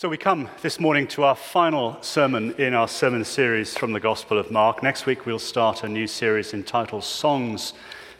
So, 0.00 0.08
we 0.08 0.16
come 0.16 0.48
this 0.62 0.78
morning 0.78 1.08
to 1.08 1.24
our 1.24 1.34
final 1.34 2.00
sermon 2.02 2.52
in 2.52 2.72
our 2.72 2.86
sermon 2.86 3.24
series 3.24 3.76
from 3.76 3.92
the 3.92 3.98
Gospel 3.98 4.38
of 4.38 4.48
Mark. 4.48 4.80
Next 4.80 5.06
week, 5.06 5.26
we'll 5.26 5.40
start 5.40 5.82
a 5.82 5.88
new 5.88 6.06
series 6.06 6.54
entitled 6.54 7.02
Songs 7.02 7.72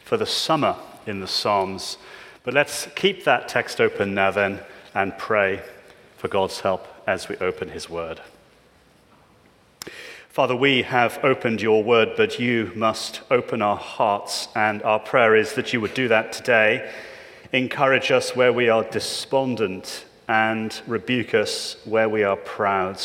for 0.03 0.17
the 0.17 0.27
Summer 0.27 0.75
in 1.07 1.21
the 1.21 1.29
Psalms. 1.29 1.97
But 2.43 2.53
let's 2.53 2.89
keep 2.97 3.23
that 3.23 3.47
text 3.47 3.81
open 3.81 4.13
now, 4.13 4.33
then, 4.33 4.59
and 4.93 5.17
pray 5.19 5.63
for 6.17 6.27
God's 6.27 6.59
help 6.59 6.85
as 7.07 7.29
we 7.29 7.37
open 7.37 7.69
His 7.69 7.89
Word. 7.89 8.23
Father, 10.29 10.57
we 10.57 10.83
have 10.83 11.21
opened 11.23 11.63
your 11.63 11.85
Word, 11.85 12.15
but 12.17 12.41
you 12.41 12.73
must 12.75 13.21
open 13.31 13.63
our 13.63 13.77
hearts, 13.77 14.49
and 14.57 14.83
our 14.83 14.99
prayer 14.99 15.37
is 15.37 15.53
that 15.53 15.73
you 15.73 15.81
would 15.81 15.95
do 15.95 16.09
that 16.09 16.33
today. 16.33 16.93
Encourage 17.53 18.11
us 18.11 18.35
where 18.35 18.53
we 18.53 18.69
are 18.69 18.83
despondent 18.83 20.07
and 20.29 20.81
rebuke 20.87 21.35
us 21.35 21.77
where 21.85 22.09
we 22.09 22.23
are 22.23 22.37
proud. 22.37 23.01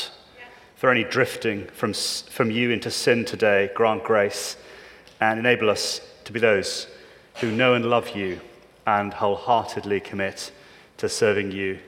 For 0.76 0.92
any 0.92 1.06
drifting 1.06 1.68
from, 1.68 1.94
from 1.94 2.52
you 2.52 2.70
into 2.70 2.92
sin 2.92 3.24
today, 3.24 3.72
grant 3.74 4.04
grace 4.04 4.58
and 5.22 5.40
enable 5.40 5.70
us 5.70 6.02
to 6.26 6.34
be 6.34 6.40
those 6.42 6.88
who 7.40 7.50
know 7.52 7.74
and 7.74 7.86
love 7.86 8.10
you 8.10 8.42
and 8.86 9.14
wholeheartedly 9.14 10.02
commit 10.02 10.52
to 10.98 11.08
serving 11.08 11.52
you, 11.52 11.80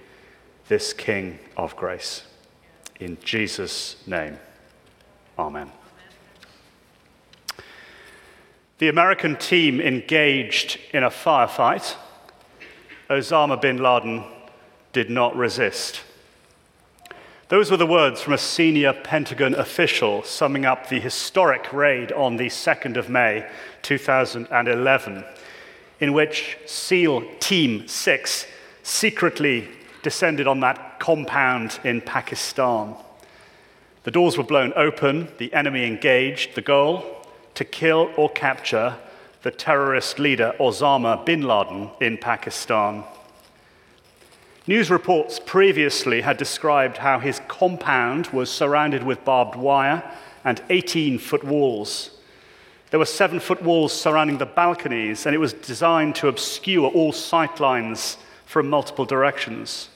this 0.69 0.93
King 0.93 1.37
of 1.57 1.75
grace. 1.75 2.23
In 2.99 3.17
Jesus' 3.23 3.97
name, 4.07 4.39
Amen. 5.37 5.69
The 8.77 8.87
American 8.87 9.35
team 9.35 9.81
engaged 9.81 10.79
in 10.93 11.03
a 11.03 11.09
firefight. 11.09 11.95
Osama 13.09 13.61
bin 13.61 13.77
Laden 13.77 14.23
did 14.95 15.09
not 15.09 15.35
resist. 15.35 15.99
Those 17.49 17.69
were 17.69 17.75
the 17.75 17.85
words 17.85 18.21
from 18.21 18.31
a 18.31 18.37
senior 18.37 18.93
Pentagon 18.93 19.53
official 19.53 20.23
summing 20.23 20.65
up 20.65 20.87
the 20.87 21.01
historic 21.01 21.73
raid 21.73 22.13
on 22.13 22.37
the 22.37 22.47
2nd 22.47 22.95
of 22.95 23.09
May 23.09 23.45
2011, 23.81 25.25
in 25.99 26.13
which 26.13 26.57
SEAL 26.65 27.25
Team 27.41 27.85
6 27.89 28.47
secretly 28.83 29.67
descended 30.01 30.47
on 30.47 30.61
that 30.61 30.97
compound 31.01 31.77
in 31.83 31.99
Pakistan. 31.99 32.95
The 34.03 34.11
doors 34.11 34.37
were 34.37 34.45
blown 34.45 34.71
open, 34.77 35.27
the 35.39 35.53
enemy 35.53 35.85
engaged, 35.85 36.55
the 36.55 36.61
goal 36.61 37.03
to 37.55 37.65
kill 37.65 38.11
or 38.15 38.29
capture 38.29 38.95
the 39.41 39.51
terrorist 39.51 40.19
leader 40.19 40.55
Osama 40.57 41.25
bin 41.25 41.41
Laden 41.41 41.89
in 41.99 42.17
Pakistan. 42.17 43.03
News 44.67 44.89
reports 44.89 45.39
previously 45.39 46.21
had 46.21 46.37
described 46.37 46.97
how 46.97 47.19
his 47.19 47.39
compound 47.47 48.27
was 48.27 48.49
surrounded 48.49 49.03
with 49.03 49.23
barbed 49.23 49.55
wire 49.55 50.03
and 50.43 50.59
18 50.71 51.19
foot 51.19 51.43
walls. 51.43 52.09
There 52.89 52.99
were 52.99 53.05
seven 53.05 53.39
foot 53.39 53.61
walls 53.61 53.93
surrounding 53.93 54.39
the 54.39 54.45
balconies, 54.47 55.25
and 55.25 55.35
it 55.35 55.39
was 55.39 55.53
designed 55.53 56.15
to 56.15 56.27
obscure 56.27 56.89
all 56.89 57.11
sightlines 57.11 58.17
from 58.45 58.67
multiple 58.67 59.05
directions. 59.05 59.89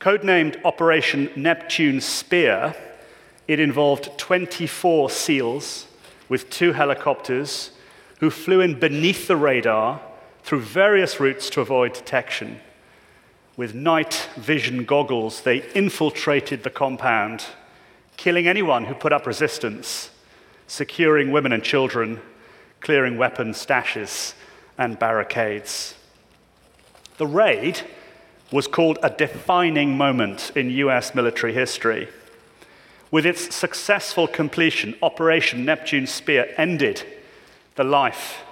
Codenamed 0.00 0.62
Operation 0.64 1.30
Neptune 1.34 2.02
Spear, 2.02 2.74
it 3.48 3.58
involved 3.58 4.18
24 4.18 5.08
SEALs 5.08 5.86
with 6.28 6.50
two 6.50 6.72
helicopters 6.72 7.70
who 8.18 8.28
flew 8.28 8.60
in 8.60 8.78
beneath 8.78 9.28
the 9.28 9.36
radar 9.36 10.00
through 10.42 10.60
various 10.60 11.20
routes 11.20 11.48
to 11.50 11.62
avoid 11.62 11.94
detection. 11.94 12.60
With 13.60 13.74
night 13.74 14.30
vision 14.36 14.86
goggles, 14.86 15.42
they 15.42 15.58
infiltrated 15.74 16.62
the 16.62 16.70
compound, 16.70 17.44
killing 18.16 18.48
anyone 18.48 18.86
who 18.86 18.94
put 18.94 19.12
up 19.12 19.26
resistance, 19.26 20.08
securing 20.66 21.30
women 21.30 21.52
and 21.52 21.62
children, 21.62 22.22
clearing 22.80 23.18
weapon 23.18 23.52
stashes 23.52 24.32
and 24.78 24.98
barricades. 24.98 25.94
The 27.18 27.26
raid 27.26 27.82
was 28.50 28.66
called 28.66 28.98
a 29.02 29.10
defining 29.10 29.94
moment 29.94 30.52
in 30.56 30.70
US 30.70 31.14
military 31.14 31.52
history. 31.52 32.08
With 33.10 33.26
its 33.26 33.54
successful 33.54 34.26
completion, 34.26 34.96
Operation 35.02 35.66
Neptune 35.66 36.06
Spear 36.06 36.54
ended 36.56 37.04
the 37.74 37.84
life 37.84 38.42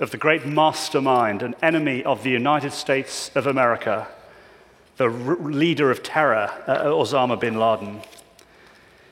of 0.00 0.10
the 0.10 0.18
great 0.18 0.44
mastermind 0.44 1.40
and 1.40 1.54
enemy 1.62 2.02
of 2.02 2.24
the 2.24 2.30
United 2.30 2.72
States 2.72 3.30
of 3.36 3.46
America, 3.46 4.08
the 5.00 5.08
leader 5.08 5.90
of 5.90 6.02
terror, 6.02 6.50
uh, 6.66 6.84
Osama 6.84 7.40
bin 7.40 7.58
Laden, 7.58 8.02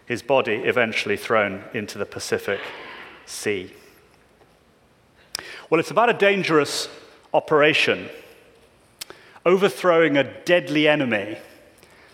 his 0.05 0.21
body 0.21 0.57
eventually 0.57 1.17
thrown 1.17 1.65
into 1.73 1.97
the 1.97 2.05
Pacific 2.05 2.61
Sea. 3.25 3.73
Well, 5.71 5.81
it's 5.81 5.91
about 5.91 6.11
a 6.11 6.13
dangerous 6.13 6.91
operation 7.33 8.11
overthrowing 9.47 10.19
a 10.19 10.25
deadly 10.45 10.87
enemy, 10.87 11.39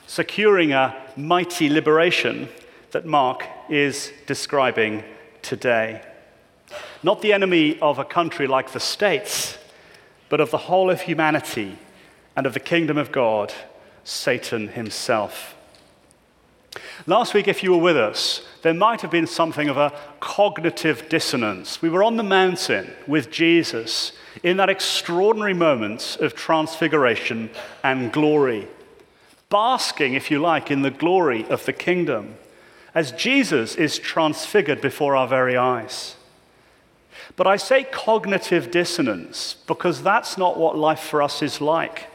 securing 0.07 0.71
a 0.71 0.95
mighty 1.17 1.69
liberation 1.69 2.49
that 2.93 3.05
Mark 3.05 3.45
is 3.69 4.13
describing 4.29 5.03
today. 5.43 6.01
Not 7.03 7.23
the 7.23 7.33
enemy 7.33 7.81
of 7.81 7.99
a 7.99 8.05
country 8.05 8.47
like 8.47 8.71
the 8.71 8.79
States, 8.79 9.59
but 10.29 10.41
of 10.41 10.53
the 10.53 10.59
whole 10.59 10.91
of 10.91 11.01
humanity 11.01 11.77
and 12.37 12.47
of 12.47 12.55
the 12.55 12.61
kingdom 12.61 12.99
of 12.99 13.13
God, 13.13 13.53
Satan 14.05 14.69
himself. 14.69 15.55
Last 17.07 17.35
week, 17.35 17.49
if 17.49 17.63
you 17.63 17.73
were 17.73 17.83
with 17.83 17.97
us, 17.97 18.43
there 18.63 18.75
might 18.75 19.01
have 19.03 19.11
been 19.11 19.27
something 19.27 19.69
of 19.69 19.77
a 19.77 19.93
cognitive 20.21 21.09
dissonance. 21.09 21.81
We 21.81 21.89
were 21.89 22.03
on 22.03 22.17
the 22.17 22.23
mountain 22.23 22.91
with 23.07 23.31
Jesus 23.31 24.13
in 24.43 24.57
that 24.57 24.69
extraordinary 24.69 25.55
moment 25.55 26.17
of 26.21 26.35
transfiguration 26.35 27.51
and 27.83 28.13
glory, 28.13 28.69
basking, 29.51 30.15
if 30.15 30.31
you 30.31 30.41
like, 30.41 30.71
in 30.71 30.83
the 30.83 30.91
glory 30.91 31.45
of 31.49 31.65
the 31.65 31.73
kingdom, 31.73 32.37
as 32.95 33.13
Jesus 33.13 33.75
is 33.77 33.99
transfigured 33.99 34.81
before 34.81 35.15
our 35.15 35.29
very 35.29 35.57
eyes. 35.57 36.17
But 37.37 37.47
I 37.47 37.57
say 37.57 37.85
cognitive 37.85 38.71
dissonance 38.71 39.57
because 39.67 40.03
that's 40.03 40.39
not 40.39 40.59
what 40.59 40.77
life 40.77 41.01
for 41.01 41.23
us 41.23 41.43
is 41.43 41.61
like. 41.61 42.09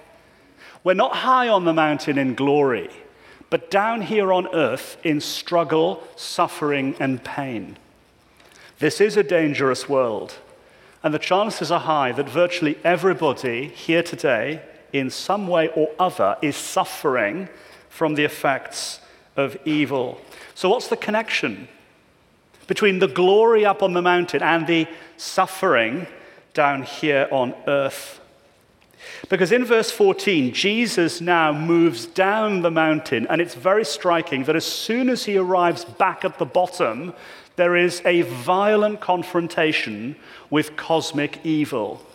We're 0.84 0.94
not 0.94 1.18
high 1.18 1.50
on 1.50 1.66
the 1.66 1.74
mountain 1.74 2.18
in 2.18 2.36
glory, 2.36 2.90
but 3.50 3.70
down 3.70 4.02
here 4.02 4.32
on 4.32 4.54
earth 4.54 4.98
in 5.04 5.20
struggle, 5.20 6.04
suffering, 6.16 6.96
and 7.00 7.24
pain. 7.24 7.78
This 8.80 9.02
is 9.02 9.18
a 9.18 9.24
dangerous 9.24 9.90
world, 9.90 10.36
and 11.04 11.14
the 11.14 11.20
chances 11.20 11.70
are 11.70 11.82
high 11.82 12.14
that 12.14 12.30
virtually 12.30 12.78
everybody 12.84 13.68
here 13.68 14.04
today, 14.04 14.62
in 14.94 15.10
some 15.10 15.48
way 15.48 15.68
or 15.76 15.90
other, 16.00 16.38
is 16.42 16.56
suffering 16.56 17.50
from 17.90 18.16
the 18.16 18.24
effects 18.24 19.02
of 19.36 19.58
evil. 19.66 20.22
So, 20.56 20.70
what's 20.70 20.88
the 20.88 20.98
connection 20.98 21.68
between 22.68 23.00
the 23.00 23.08
glory 23.08 23.66
up 23.66 23.84
on 23.84 23.94
the 23.94 24.02
mountain 24.02 24.42
and 24.42 24.66
the 24.66 24.88
suffering 25.18 26.08
down 26.54 26.84
here 26.84 27.28
on 27.32 27.54
earth? 27.68 28.19
Because 29.30 29.52
in 29.52 29.66
verse 29.66 29.92
14, 29.92 30.54
Jesus 30.54 31.22
now 31.22 31.52
moves 31.52 32.06
down 32.06 32.62
the 32.62 32.72
mountain, 32.72 33.28
and 33.30 33.42
it's 33.42 33.56
very 33.56 33.86
striking 33.86 34.44
that 34.46 34.56
as 34.56 34.66
soon 34.66 35.10
as 35.10 35.26
he 35.26 35.38
arrives 35.38 35.86
back 35.86 36.24
at 36.26 36.38
the 36.38 36.46
bottom, 36.46 37.14
there 37.56 37.76
is 37.76 38.02
a 38.06 38.22
violent 38.22 39.02
confrontation 39.02 40.16
with 40.50 40.78
cosmic 40.78 41.40
evil. 41.44 42.06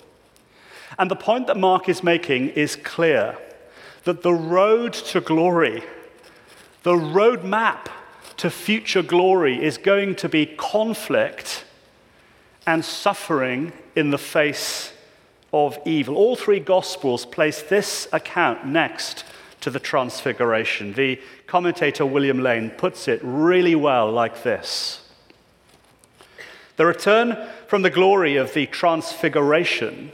And 0.98 1.10
the 1.10 1.16
point 1.16 1.48
that 1.48 1.56
Mark 1.56 1.88
is 1.88 2.02
making 2.02 2.50
is 2.50 2.76
clear 2.76 3.36
that 4.04 4.22
the 4.22 4.32
road 4.32 4.92
to 4.92 5.20
glory, 5.20 5.82
the 6.82 6.96
road 6.96 7.44
map 7.44 7.88
to 8.38 8.50
future 8.50 9.02
glory, 9.02 9.62
is 9.62 9.76
going 9.76 10.14
to 10.16 10.28
be 10.28 10.46
conflict 10.46 11.64
and 12.66 12.84
suffering 12.84 13.72
in 13.94 14.10
the 14.10 14.18
face 14.18 14.93
of 15.54 15.78
evil. 15.84 16.16
All 16.16 16.34
three 16.34 16.58
Gospels 16.58 17.24
place 17.24 17.62
this 17.62 18.08
account 18.12 18.66
next 18.66 19.24
to 19.60 19.70
the 19.70 19.78
Transfiguration. 19.78 20.94
The 20.94 21.20
commentator 21.46 22.04
William 22.04 22.40
Lane 22.40 22.70
puts 22.70 23.06
it 23.06 23.20
really 23.22 23.76
well 23.76 24.10
like 24.10 24.42
this 24.42 25.08
The 26.76 26.84
return 26.84 27.38
from 27.68 27.82
the 27.82 27.90
glory 27.90 28.34
of 28.34 28.52
the 28.52 28.66
Transfiguration 28.66 30.10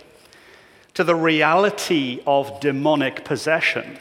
to 0.92 1.04
the 1.04 1.14
reality 1.14 2.20
of 2.26 2.60
demonic 2.60 3.24
possession 3.24 3.98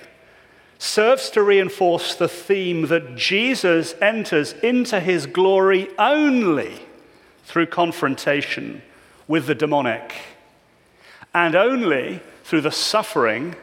serves 0.77 1.29
to 1.29 1.41
reinforce 1.41 2.15
the 2.15 2.27
theme 2.27 2.87
that 2.87 3.15
Jesus 3.15 3.95
enters 4.01 4.53
into 4.61 4.99
his 4.99 5.25
glory 5.25 5.87
only 5.97 6.81
through 7.45 7.67
confrontation 7.67 8.81
with 9.25 9.45
the 9.45 9.55
demonic 9.55 10.13
and 11.33 11.55
only 11.55 12.21
through 12.43 12.61
the 12.61 12.71
suffering 12.71 13.55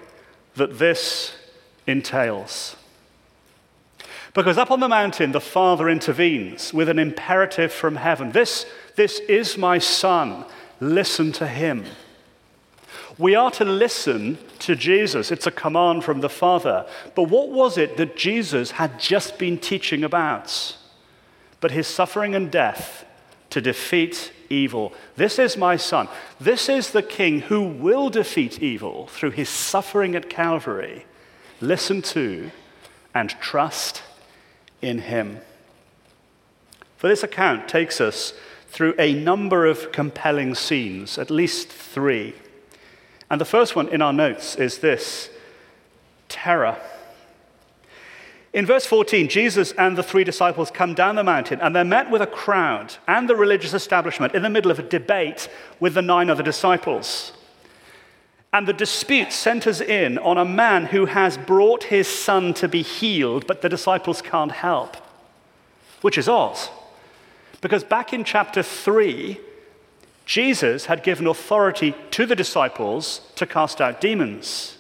that 0.55 0.79
this 0.79 1.37
entails. 1.87 2.77
Because 4.35 4.59
up 4.59 4.71
on 4.71 4.81
the 4.81 4.89
mountain, 4.89 5.33
the 5.33 5.41
Father 5.41 5.89
intervenes 5.89 6.75
with 6.75 6.89
an 6.89 6.99
imperative 6.99 7.73
from 7.73 7.97
heaven 7.97 8.33
This, 8.33 8.67
this 8.95 9.19
is 9.21 9.57
my 9.57 9.79
Son, 9.79 10.45
listen 10.79 11.33
to 11.33 11.47
him. 11.47 11.85
We 13.19 13.35
are 13.35 13.51
to 13.53 13.65
listen 13.65 14.37
to 14.59 14.77
Jesus. 14.77 15.33
It's 15.33 15.47
a 15.47 15.51
command 15.51 16.05
from 16.05 16.21
the 16.21 16.29
Father. 16.29 16.87
But 17.15 17.25
what 17.25 17.49
was 17.49 17.79
it 17.79 17.97
that 17.97 18.17
Jesus 18.17 18.73
had 18.73 19.01
just 19.01 19.39
been 19.39 19.57
teaching 19.57 20.05
about? 20.05 20.77
But 21.61 21.71
his 21.71 21.87
suffering 21.87 22.35
and 22.35 22.51
death 22.51 23.07
to 23.51 23.63
defeat 23.63 24.33
evil. 24.51 24.93
This 25.17 25.39
is 25.39 25.57
my 25.57 25.77
Son. 25.77 26.09
This 26.41 26.69
is 26.69 26.91
the 26.91 27.03
King 27.03 27.41
who 27.41 27.63
will 27.63 28.11
defeat 28.11 28.63
evil 28.63 29.07
through 29.09 29.33
his 29.33 29.49
suffering 29.49 30.15
at 30.15 30.31
Calvary. 30.31 31.07
Listen 31.61 32.03
to 32.03 32.51
and 33.15 33.31
trust 33.41 34.03
in 34.83 34.99
him. 34.99 35.41
For 36.97 37.09
this 37.09 37.23
account 37.23 37.69
takes 37.69 38.01
us 38.01 38.33
through 38.69 38.95
a 38.99 39.15
number 39.15 39.67
of 39.67 39.93
compelling 39.93 40.55
scenes, 40.55 41.19
at 41.19 41.31
least 41.31 41.69
three. 41.69 42.35
And 43.31 43.41
the 43.41 43.45
first 43.45 43.75
one 43.75 43.89
in 43.89 44.03
our 44.03 44.13
notes 44.13 44.57
is 44.57 44.79
this 44.79 45.31
terror. 46.29 46.77
In 48.57 48.65
verse 48.65 48.87
14, 48.87 49.29
Jesus 49.29 49.73
and 49.73 49.99
the 49.99 50.03
three 50.03 50.25
disciples 50.25 50.71
come 50.71 50.95
down 50.95 51.17
the 51.17 51.23
mountain 51.23 51.61
and 51.61 51.77
they're 51.77 51.85
met 51.85 52.11
with 52.11 52.23
a 52.23 52.27
crowd 52.27 52.95
and 53.07 53.29
the 53.29 53.37
religious 53.37 53.75
establishment 53.75 54.35
in 54.35 54.41
the 54.41 54.49
middle 54.49 54.71
of 54.71 54.79
a 54.79 54.83
debate 54.83 55.51
with 55.79 55.93
the 55.93 56.01
nine 56.01 56.31
other 56.31 56.43
disciples. 56.43 57.33
And 58.55 58.67
the 58.67 58.73
dispute 58.73 59.31
centers 59.31 59.83
in 59.83 60.17
on 60.17 60.39
a 60.39 60.45
man 60.47 60.87
who 60.87 61.05
has 61.05 61.37
brought 61.37 61.85
his 61.85 62.09
son 62.09 62.55
to 62.55 62.67
be 62.67 62.81
healed, 62.81 63.47
but 63.47 63.61
the 63.61 63.69
disciples 63.69 64.23
can't 64.23 64.53
help, 64.53 64.97
which 66.01 66.17
is 66.17 66.27
odd. 66.27 66.57
Because 67.61 67.85
back 67.85 68.15
in 68.15 68.25
chapter 68.25 68.63
3, 68.63 69.39
Jesus 70.25 70.87
had 70.87 71.03
given 71.03 71.27
authority 71.27 71.95
to 72.13 72.25
the 72.25 72.35
disciples 72.35 73.21
to 73.35 73.45
cast 73.45 73.83
out 73.83 74.01
demons. 74.01 74.76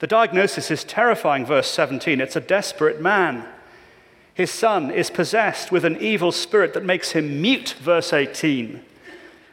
The 0.00 0.06
diagnosis 0.06 0.70
is 0.70 0.82
terrifying, 0.82 1.46
verse 1.46 1.68
17. 1.68 2.20
It's 2.20 2.36
a 2.36 2.40
desperate 2.40 3.00
man. 3.00 3.46
His 4.32 4.50
son 4.50 4.90
is 4.90 5.10
possessed 5.10 5.70
with 5.70 5.84
an 5.84 5.98
evil 6.00 6.32
spirit 6.32 6.72
that 6.72 6.84
makes 6.84 7.12
him 7.12 7.42
mute, 7.42 7.76
verse 7.78 8.12
18. 8.12 8.82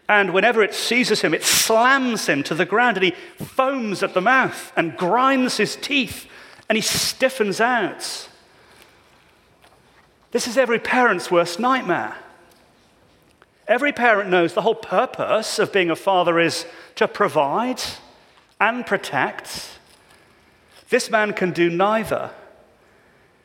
And 0.08 0.34
whenever 0.34 0.64
it 0.64 0.74
seizes 0.74 1.22
him, 1.22 1.34
it 1.34 1.44
slams 1.44 2.28
him 2.28 2.44
to 2.44 2.56
the 2.56 2.66
ground 2.66 2.96
and 2.96 3.04
he 3.04 3.12
foams 3.44 4.02
at 4.02 4.14
the 4.14 4.22
mouth 4.22 4.72
and 4.78 4.96
grinds 4.96 5.58
his 5.58 5.76
teeth 5.76 6.28
and 6.70 6.78
he 6.78 6.82
stiffens 6.82 7.60
out. 7.60 8.30
This 10.32 10.48
is 10.48 10.58
every 10.58 10.80
parent's 10.80 11.30
worst 11.30 11.60
nightmare. 11.60 12.16
Every 13.68 13.92
parent 13.92 14.30
knows 14.30 14.54
the 14.54 14.62
whole 14.62 14.76
purpose 14.76 15.60
of 15.60 15.74
being 15.74 15.90
a 15.90 15.96
father 15.96 16.40
is 16.40 16.66
to 16.96 17.06
provide 17.06 17.82
and 18.62 18.86
protect. 18.86 19.78
This 20.90 21.10
man 21.10 21.34
can 21.34 21.52
do 21.52 21.70
neither. 21.70 22.32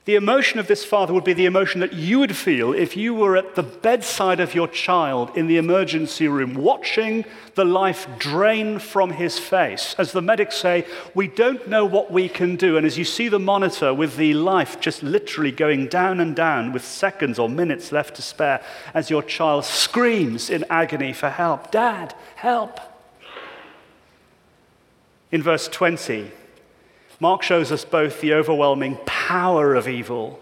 The 0.05 0.17
emotion 0.17 0.59
of 0.59 0.67
this 0.67 0.85
father 0.85 1.15
would 1.15 1.23
be 1.23 1.33
the 1.33 1.47
emotion 1.47 1.81
that 1.81 1.93
you 1.93 2.19
would 2.19 2.37
feel 2.37 2.73
if 2.73 2.97
you 2.97 3.15
were 3.15 3.37
at 3.37 3.55
the 3.55 3.62
bedside 3.62 4.41
of 4.41 4.53
your 4.53 4.67
child 4.67 5.31
in 5.37 5.47
the 5.47 5.59
emergency 5.59 6.27
room, 6.27 6.55
watching 6.55 7.25
the 7.55 7.65
life 7.65 8.09
drain 8.19 8.81
from 8.81 9.11
his 9.11 9.39
face. 9.39 9.94
As 9.99 10.11
the 10.11 10.21
medics 10.21 10.56
say, 10.56 10.87
we 11.15 11.29
don't 11.29 11.69
know 11.69 11.85
what 11.85 12.11
we 12.11 12.29
can 12.29 12.56
do. 12.56 12.77
And 12.77 12.85
as 12.85 12.99
you 12.99 13.05
see 13.05 13.29
the 13.29 13.39
monitor 13.39 13.94
with 13.94 14.17
the 14.17 14.35
life 14.35 14.81
just 14.81 15.05
literally 15.05 15.53
going 15.53 15.87
down 15.87 16.19
and 16.19 16.35
down 16.35 16.73
with 16.73 16.85
seconds 16.85 17.39
or 17.39 17.49
minutes 17.49 17.93
left 17.93 18.17
to 18.17 18.23
spare, 18.23 18.61
as 18.94 19.09
your 19.09 19.23
child 19.23 19.65
screams 19.65 20.50
in 20.50 20.65
agony 20.69 21.12
for 21.12 21.31
help 21.31 21.71
Dad, 21.71 22.12
help. 22.35 22.81
In 25.31 25.44
verse 25.44 25.69
20, 25.69 26.33
Mark 27.22 27.44
shows 27.44 27.70
us 27.70 27.84
both 27.84 28.20
the 28.20 28.34
overwhelming 28.34 28.98
power 29.06 29.76
of 29.76 29.86
evil 29.86 30.40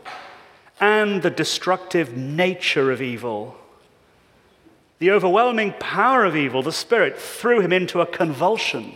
and 0.80 1.20
the 1.20 1.28
destructive 1.28 2.16
nature 2.16 2.90
of 2.90 3.02
evil. 3.02 3.54
The 4.98 5.10
overwhelming 5.10 5.74
power 5.78 6.24
of 6.24 6.34
evil, 6.34 6.62
the 6.62 6.72
Spirit, 6.72 7.18
threw 7.18 7.60
him 7.60 7.70
into 7.70 8.00
a 8.00 8.06
convulsion. 8.06 8.94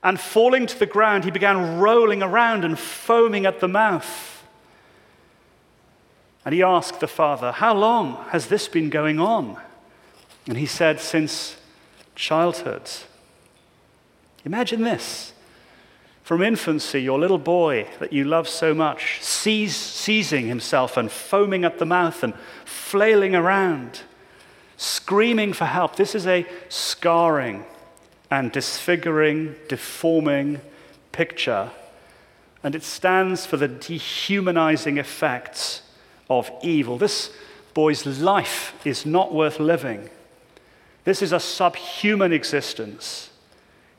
And 0.00 0.20
falling 0.20 0.66
to 0.66 0.78
the 0.78 0.86
ground, 0.86 1.24
he 1.24 1.32
began 1.32 1.80
rolling 1.80 2.22
around 2.22 2.64
and 2.64 2.78
foaming 2.78 3.46
at 3.46 3.58
the 3.58 3.66
mouth. 3.66 4.44
And 6.44 6.54
he 6.54 6.62
asked 6.62 7.00
the 7.00 7.08
Father, 7.08 7.50
How 7.50 7.74
long 7.74 8.26
has 8.28 8.46
this 8.46 8.68
been 8.68 8.90
going 8.90 9.18
on? 9.18 9.60
And 10.46 10.56
he 10.56 10.66
said, 10.66 11.00
Since 11.00 11.56
childhood. 12.14 12.88
Imagine 14.44 14.82
this 14.82 15.33
from 16.24 16.42
infancy, 16.42 17.02
your 17.02 17.18
little 17.18 17.38
boy 17.38 17.86
that 18.00 18.12
you 18.12 18.24
love 18.24 18.48
so 18.48 18.72
much, 18.74 19.18
seize, 19.20 19.76
seizing 19.76 20.48
himself 20.48 20.96
and 20.96 21.12
foaming 21.12 21.66
at 21.66 21.78
the 21.78 21.84
mouth 21.84 22.22
and 22.24 22.34
flailing 22.64 23.34
around, 23.34 24.00
screaming 24.78 25.52
for 25.52 25.66
help. 25.66 25.96
This 25.96 26.14
is 26.14 26.26
a 26.26 26.46
scarring 26.70 27.66
and 28.30 28.50
disfiguring, 28.50 29.54
deforming 29.68 30.62
picture. 31.12 31.70
And 32.62 32.74
it 32.74 32.84
stands 32.84 33.44
for 33.44 33.58
the 33.58 33.68
dehumanizing 33.68 34.96
effects 34.96 35.82
of 36.30 36.50
evil. 36.62 36.96
This 36.96 37.30
boy's 37.74 38.06
life 38.06 38.74
is 38.86 39.04
not 39.04 39.34
worth 39.34 39.60
living. 39.60 40.08
This 41.04 41.20
is 41.20 41.32
a 41.32 41.40
subhuman 41.40 42.32
existence. 42.32 43.28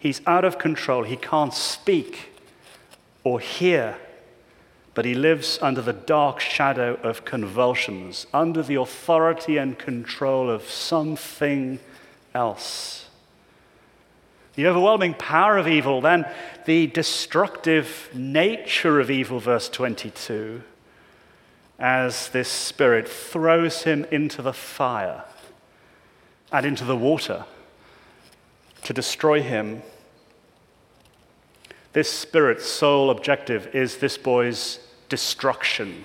He's 0.05 0.21
out 0.27 0.45
of 0.45 0.59
control. 0.59 1.01
He 1.01 1.15
can't 1.15 1.51
speak 1.51 2.29
or 3.23 3.39
hear, 3.39 3.97
but 4.93 5.03
he 5.03 5.15
lives 5.15 5.57
under 5.63 5.81
the 5.81 5.93
dark 5.93 6.39
shadow 6.39 6.99
of 7.01 7.25
convulsions, 7.25 8.27
under 8.31 8.61
the 8.61 8.75
authority 8.75 9.57
and 9.57 9.79
control 9.79 10.47
of 10.47 10.69
something 10.69 11.79
else. 12.35 13.07
The 14.53 14.67
overwhelming 14.67 15.15
power 15.15 15.57
of 15.57 15.67
evil, 15.67 16.01
then 16.01 16.31
the 16.65 16.85
destructive 16.85 18.11
nature 18.13 18.99
of 18.99 19.09
evil, 19.09 19.39
verse 19.39 19.69
22, 19.69 20.61
as 21.79 22.29
this 22.29 22.47
spirit 22.47 23.09
throws 23.09 23.81
him 23.85 24.05
into 24.11 24.43
the 24.43 24.53
fire 24.53 25.23
and 26.51 26.63
into 26.63 26.85
the 26.85 26.95
water 26.95 27.45
to 28.83 28.93
destroy 28.93 29.41
him 29.41 29.81
this 31.95 32.11
spirit's 32.11 32.65
sole 32.65 33.09
objective 33.09 33.73
is 33.73 33.99
this 33.99 34.17
boy's 34.17 34.79
destruction. 35.07 36.03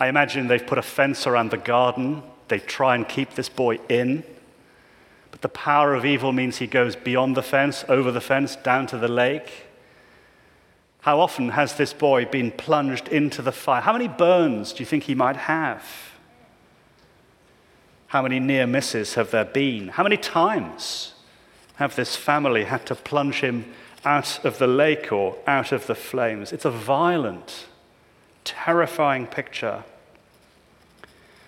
I 0.00 0.08
imagine 0.08 0.48
they've 0.48 0.66
put 0.66 0.78
a 0.78 0.82
fence 0.82 1.28
around 1.28 1.52
the 1.52 1.56
garden. 1.56 2.24
They 2.48 2.58
try 2.58 2.96
and 2.96 3.08
keep 3.08 3.34
this 3.34 3.48
boy 3.48 3.78
in. 3.88 4.24
But 5.30 5.42
the 5.42 5.48
power 5.48 5.94
of 5.94 6.04
evil 6.04 6.32
means 6.32 6.56
he 6.56 6.66
goes 6.66 6.96
beyond 6.96 7.36
the 7.36 7.42
fence, 7.44 7.84
over 7.88 8.10
the 8.10 8.20
fence, 8.20 8.56
down 8.56 8.88
to 8.88 8.98
the 8.98 9.06
lake. 9.06 9.68
How 11.02 11.20
often 11.20 11.50
has 11.50 11.76
this 11.76 11.92
boy 11.92 12.24
been 12.24 12.50
plunged 12.50 13.06
into 13.06 13.42
the 13.42 13.52
fire? 13.52 13.80
How 13.80 13.92
many 13.92 14.08
burns 14.08 14.72
do 14.72 14.80
you 14.80 14.86
think 14.86 15.04
he 15.04 15.14
might 15.14 15.36
have? 15.36 15.84
How 18.08 18.22
many 18.22 18.40
near 18.40 18.66
misses 18.66 19.14
have 19.14 19.30
there 19.30 19.44
been? 19.44 19.86
How 19.86 20.02
many 20.02 20.16
times 20.16 21.14
have 21.76 21.94
this 21.94 22.16
family 22.16 22.64
had 22.64 22.84
to 22.86 22.96
plunge 22.96 23.36
him 23.36 23.72
out 24.04 24.44
of 24.44 24.58
the 24.58 24.66
lake 24.66 25.12
or 25.12 25.36
out 25.46 25.72
of 25.72 25.86
the 25.86 25.94
flames. 25.94 26.52
It's 26.52 26.64
a 26.64 26.70
violent, 26.70 27.66
terrifying 28.44 29.26
picture. 29.26 29.84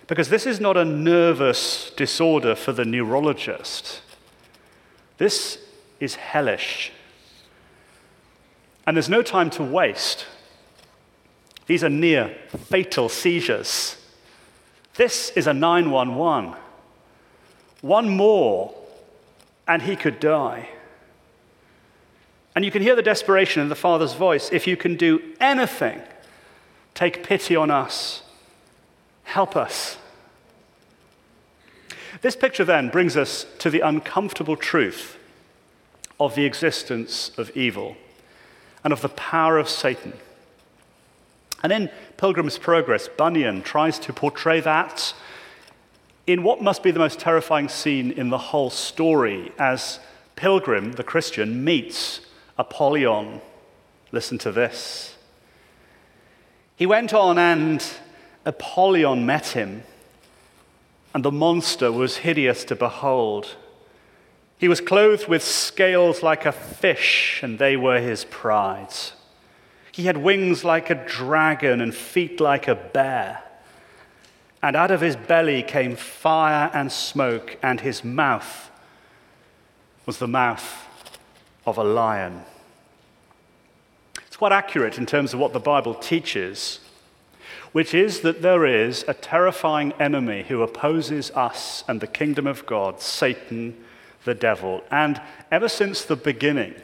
Because 0.07 0.29
this 0.29 0.47
is 0.47 0.61
not 0.61 0.77
a 0.77 0.85
nervous 0.85 1.91
disorder 1.97 2.55
for 2.55 2.73
the 2.73 2.85
neurologist. 2.85 4.03
This 5.19 5.59
is 6.01 6.17
hellish. 6.17 6.93
And 8.87 8.97
there's 8.97 9.09
no 9.09 9.23
time 9.23 9.49
to 9.51 9.63
waste. 9.63 10.27
These 11.67 11.85
are 11.85 11.89
near 11.89 12.37
fatal 12.69 13.09
seizures. 13.09 13.97
This 14.97 15.31
is 15.31 15.47
a 15.47 15.55
911. 15.55 16.55
One 17.81 18.09
more, 18.11 18.75
and 19.67 19.83
he 19.83 19.97
could 19.97 20.21
die. 20.21 20.69
And 22.55 22.65
you 22.65 22.71
can 22.71 22.83
hear 22.83 22.95
the 22.95 23.03
desperation 23.03 23.63
in 23.63 23.69
the 23.69 23.75
Father's 23.75 24.13
voice. 24.13 24.51
If 24.53 24.67
you 24.67 24.77
can 24.77 24.97
do 24.97 25.23
anything, 25.41 26.03
take 26.95 27.23
pity 27.23 27.57
on 27.57 27.71
us. 27.71 28.23
Help 29.25 29.57
us. 29.57 29.97
This 32.21 32.37
picture 32.37 32.65
then 32.65 32.91
brings 32.91 33.17
us 33.17 33.47
to 33.59 33.71
the 33.71 33.81
uncomfortable 33.81 34.57
truth 34.57 35.17
of 36.21 36.35
the 36.35 36.45
existence 36.45 37.31
of 37.39 37.51
evil 37.57 37.97
and 38.85 38.93
of 38.93 39.01
the 39.01 39.09
power 39.09 39.59
of 39.59 39.69
Satan. 39.69 40.13
And 41.63 41.73
in 41.73 41.91
Pilgrim's 42.17 42.59
Progress, 42.59 43.09
Bunyan 43.09 43.63
tries 43.63 43.99
to 44.01 44.13
portray 44.13 44.61
that 44.61 45.15
in 46.27 46.43
what 46.43 46.63
must 46.63 46.83
be 46.83 46.91
the 46.91 46.99
most 46.99 47.19
terrifying 47.19 47.69
scene 47.69 48.13
in 48.13 48.31
the 48.31 48.39
whole 48.39 48.71
story 48.71 49.53
as 49.59 49.99
Pilgrim, 50.37 50.93
the 50.93 51.05
Christian, 51.05 51.65
meets 51.65 52.21
Apollyon. 52.59 53.41
Listen 54.11 54.39
to 54.39 54.53
this. 54.53 55.17
He 56.77 56.87
went 56.87 57.15
on, 57.15 57.39
and 57.39 57.85
Apollyon 58.45 59.25
met 59.25 59.49
him, 59.49 59.85
and 61.15 61.25
the 61.25 61.33
monster 61.33 61.91
was 61.93 62.19
hideous 62.19 62.65
to 62.65 62.77
behold. 62.77 63.57
He 64.59 64.69
was 64.69 64.81
clothed 64.81 65.29
with 65.29 65.43
scales 65.43 66.23
like 66.23 66.47
a 66.47 66.53
fish, 66.53 67.41
and 67.43 67.59
they 67.59 67.77
were 67.77 68.01
his 68.01 68.25
prides. 68.25 69.13
He 69.91 70.05
had 70.05 70.17
wings 70.17 70.65
like 70.65 70.89
a 70.89 71.07
dragon 71.07 71.81
and 71.81 71.95
feet 71.95 72.41
like 72.41 72.69
a 72.69 72.75
bear. 72.75 73.43
And 74.63 74.77
out 74.77 74.91
of 74.91 75.01
his 75.01 75.17
belly 75.17 75.63
came 75.63 75.97
fire 75.97 76.71
and 76.73 76.91
smoke, 76.91 77.59
and 77.63 77.81
his 77.81 78.05
mouth 78.05 78.71
was 80.07 80.19
the 80.19 80.29
mouth 80.29 80.87
of 81.67 81.79
a 81.79 81.85
lion. 81.85 82.43
It's 84.27 84.37
quite 84.37 84.53
accurate 84.53 84.99
in 84.99 85.07
terms 85.07 85.33
of 85.33 85.41
what 85.41 85.53
the 85.53 85.61
Bible 85.61 85.95
teaches, 85.95 86.81
which 87.73 87.95
is 87.95 88.21
that 88.21 88.43
there 88.43 88.67
is 88.67 89.05
a 89.07 89.15
terrifying 89.15 89.93
enemy 90.01 90.45
who 90.49 90.63
opposes 90.63 91.31
us 91.33 91.85
and 91.89 92.01
the 92.01 92.07
kingdom 92.07 92.47
of 92.47 92.67
God, 92.67 93.01
Satan, 93.01 93.77
the 94.25 94.35
devil. 94.35 94.83
And 94.91 95.21
ever 95.51 95.69
since 95.69 96.05
the 96.05 96.17
beginning, 96.17 96.75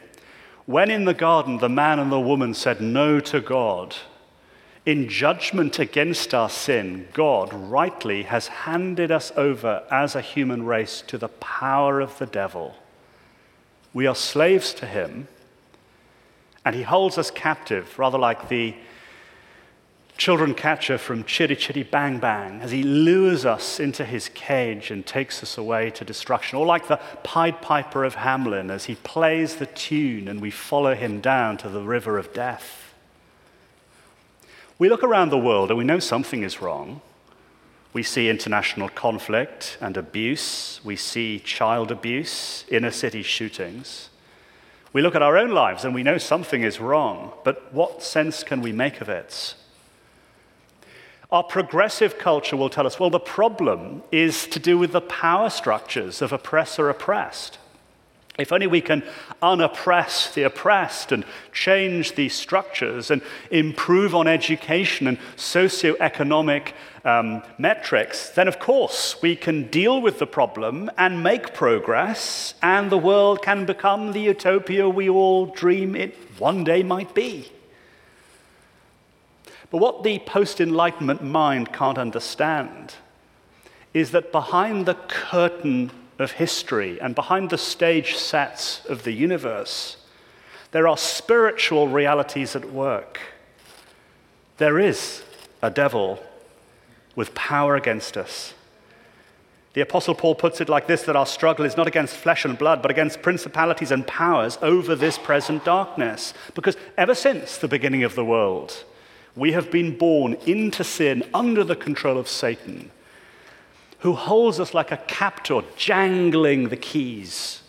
when 0.65 0.91
in 0.91 1.05
the 1.05 1.13
garden 1.13 1.57
the 1.57 1.69
man 1.69 1.99
and 1.99 2.11
the 2.11 2.19
woman 2.19 2.53
said 2.53 2.81
no 2.81 3.19
to 3.21 3.41
God, 3.41 3.95
in 4.85 5.09
judgment 5.09 5.77
against 5.77 6.33
our 6.33 6.49
sin, 6.49 7.07
God 7.13 7.53
rightly 7.53 8.23
has 8.23 8.47
handed 8.47 9.11
us 9.11 9.31
over 9.35 9.83
as 9.91 10.15
a 10.15 10.21
human 10.21 10.65
race 10.65 11.03
to 11.07 11.17
the 11.17 11.27
power 11.27 11.99
of 11.99 12.17
the 12.17 12.25
devil. 12.25 12.75
We 13.93 14.07
are 14.07 14.15
slaves 14.15 14.73
to 14.75 14.85
him, 14.85 15.27
and 16.63 16.75
he 16.75 16.83
holds 16.83 17.17
us 17.17 17.31
captive, 17.31 17.97
rather 17.97 18.17
like 18.17 18.49
the 18.49 18.75
children 20.19 20.53
catcher 20.53 20.97
from 20.97 21.23
Chitty 21.23 21.55
Chitty 21.55 21.83
Bang 21.83 22.19
Bang 22.19 22.59
as 22.59 22.71
he 22.71 22.83
lures 22.83 23.45
us 23.45 23.79
into 23.79 24.03
his 24.03 24.29
cage 24.29 24.91
and 24.91 25.05
takes 25.05 25.41
us 25.41 25.57
away 25.57 25.89
to 25.91 26.03
destruction. 26.03 26.59
Or 26.59 26.65
like 26.65 26.89
the 26.89 26.99
Pied 27.23 27.61
Piper 27.61 28.03
of 28.03 28.15
Hamelin 28.15 28.69
as 28.69 28.85
he 28.85 28.95
plays 28.95 29.55
the 29.55 29.65
tune 29.65 30.27
and 30.27 30.41
we 30.41 30.51
follow 30.51 30.93
him 30.93 31.21
down 31.21 31.55
to 31.59 31.69
the 31.69 31.81
river 31.81 32.17
of 32.17 32.33
death. 32.33 32.93
We 34.77 34.89
look 34.89 35.03
around 35.03 35.29
the 35.29 35.37
world 35.37 35.69
and 35.69 35.77
we 35.77 35.85
know 35.85 35.99
something 35.99 36.43
is 36.43 36.61
wrong. 36.61 36.99
We 37.91 38.03
see 38.03 38.29
international 38.29 38.89
conflict 38.89 39.77
and 39.81 39.97
abuse. 39.97 40.79
We 40.83 40.95
see 40.95 41.39
child 41.39 41.91
abuse, 41.91 42.65
inner 42.69 42.91
city 42.91 43.23
shootings. 43.23 44.09
We 44.93 45.01
look 45.01 45.15
at 45.15 45.21
our 45.21 45.37
own 45.37 45.51
lives 45.51 45.85
and 45.85 45.93
we 45.93 46.03
know 46.03 46.17
something 46.17 46.63
is 46.63 46.79
wrong, 46.79 47.33
but 47.43 47.73
what 47.73 48.01
sense 48.01 48.43
can 48.43 48.61
we 48.61 48.71
make 48.71 49.01
of 49.01 49.09
it? 49.09 49.55
Our 51.31 51.43
progressive 51.43 52.17
culture 52.17 52.57
will 52.57 52.71
tell 52.71 52.87
us 52.87 52.99
well, 52.99 53.11
the 53.11 53.19
problem 53.19 54.01
is 54.11 54.47
to 54.47 54.59
do 54.59 54.77
with 54.79 54.91
the 54.91 55.01
power 55.01 55.49
structures 55.49 56.21
of 56.23 56.33
oppressor 56.33 56.89
oppressed. 56.89 57.59
If 58.39 58.53
only 58.53 58.67
we 58.67 58.79
can 58.79 59.03
unoppress 59.41 60.33
the 60.33 60.43
oppressed 60.43 61.11
and 61.11 61.25
change 61.51 62.15
these 62.15 62.33
structures 62.33 63.11
and 63.11 63.21
improve 63.51 64.15
on 64.15 64.27
education 64.27 65.07
and 65.07 65.19
socioeconomic 65.35 66.71
um, 67.03 67.43
metrics, 67.57 68.29
then 68.29 68.47
of 68.47 68.57
course 68.57 69.21
we 69.21 69.35
can 69.35 69.67
deal 69.67 70.01
with 70.01 70.19
the 70.19 70.27
problem 70.27 70.89
and 70.97 71.21
make 71.21 71.53
progress, 71.53 72.53
and 72.61 72.89
the 72.89 72.97
world 72.97 73.41
can 73.41 73.65
become 73.65 74.13
the 74.13 74.21
utopia 74.21 74.87
we 74.87 75.09
all 75.09 75.47
dream 75.47 75.95
it 75.95 76.15
one 76.37 76.63
day 76.63 76.81
might 76.81 77.13
be. 77.13 77.51
But 79.69 79.79
what 79.79 80.03
the 80.03 80.19
post 80.19 80.61
Enlightenment 80.61 81.21
mind 81.21 81.73
can't 81.73 81.97
understand 81.97 82.95
is 83.93 84.11
that 84.11 84.31
behind 84.31 84.85
the 84.85 84.95
curtain 84.95 85.91
of 86.19 86.33
history 86.33 86.99
and 87.01 87.15
behind 87.15 87.49
the 87.49 87.57
stage 87.57 88.15
sets 88.15 88.85
of 88.85 89.03
the 89.03 89.13
universe, 89.13 89.97
there 90.71 90.87
are 90.87 90.97
spiritual 90.97 91.87
realities 91.87 92.55
at 92.55 92.71
work. 92.71 93.19
There 94.57 94.77
is 94.77 95.23
a 95.61 95.71
devil 95.71 96.21
with 97.15 97.33
power 97.33 97.75
against 97.75 98.17
us. 98.17 98.53
The 99.73 99.81
Apostle 99.81 100.15
Paul 100.15 100.35
puts 100.35 100.61
it 100.61 100.69
like 100.69 100.87
this 100.87 101.03
that 101.03 101.15
our 101.15 101.25
struggle 101.25 101.65
is 101.65 101.77
not 101.77 101.87
against 101.87 102.15
flesh 102.15 102.43
and 102.43 102.57
blood, 102.57 102.81
but 102.81 102.91
against 102.91 103.21
principalities 103.21 103.91
and 103.91 104.05
powers 104.05 104.57
over 104.61 104.95
this 104.95 105.17
present 105.17 105.63
darkness. 105.63 106.33
Because 106.55 106.75
ever 106.97 107.15
since 107.15 107.57
the 107.57 107.67
beginning 107.67 108.03
of 108.03 108.15
the 108.15 108.25
world, 108.25 108.83
we 109.35 109.51
have 109.51 109.71
been 109.71 109.97
born 109.97 110.33
into 110.45 110.83
sin 110.83 111.23
under 111.33 111.63
the 111.63 111.75
control 111.75 112.17
of 112.17 112.27
Satan, 112.27 112.91
who 113.99 114.13
holds 114.13 114.59
us 114.59 114.73
like 114.73 114.91
a 114.91 114.97
captor, 114.97 115.61
jangling 115.75 116.69
the 116.69 116.77
keys. 116.77 117.61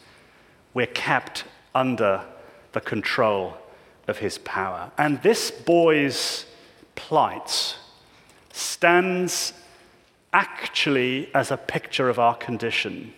We're 0.75 0.87
kept 0.87 1.44
under 1.75 2.25
the 2.72 2.80
control 2.80 3.56
of 4.06 4.18
his 4.18 4.38
power. 4.38 4.92
And 4.96 5.20
this 5.22 5.50
boy's 5.50 6.46
plight 6.94 7.76
stands 8.52 9.52
actually 10.32 11.28
as 11.34 11.50
a 11.50 11.56
picture 11.56 12.08
of 12.08 12.18
our 12.18 12.37
condition. 12.37 13.12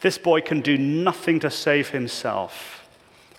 This 0.00 0.18
boy 0.18 0.40
can 0.40 0.60
do 0.60 0.76
nothing 0.76 1.40
to 1.40 1.50
save 1.50 1.90
himself. 1.90 2.82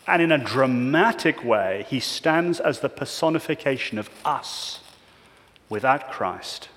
And 0.08 0.22
in 0.22 0.32
a 0.32 0.38
dramatic 0.38 1.44
way, 1.44 1.86
he 1.90 2.00
stands 2.00 2.62
as 2.62 2.80
the 2.80 2.90
personification 2.90 3.98
of 3.98 4.10
us 4.24 4.80
without 5.68 6.10
Christ. 6.10 6.70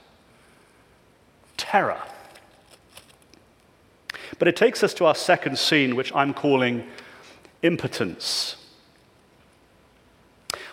Terror. 1.60 2.00
But 4.38 4.48
it 4.48 4.56
takes 4.56 4.82
us 4.82 4.94
to 4.94 5.04
our 5.04 5.14
second 5.14 5.58
scene, 5.58 5.94
which 5.94 6.14
I'm 6.14 6.32
calling 6.32 6.86
impotence. 7.62 8.56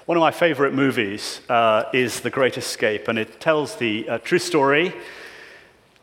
One 0.06 0.16
of 0.16 0.22
my 0.22 0.32
favorite 0.32 0.74
movies 0.74 1.42
uh, 1.50 1.84
is 1.94 2.22
The 2.22 2.30
Great 2.30 2.58
Escape, 2.58 3.10
and 3.10 3.20
it 3.20 3.42
tells 3.42 3.76
the 3.76 4.08
uh, 4.08 4.18
true 4.20 4.40
story 4.40 4.96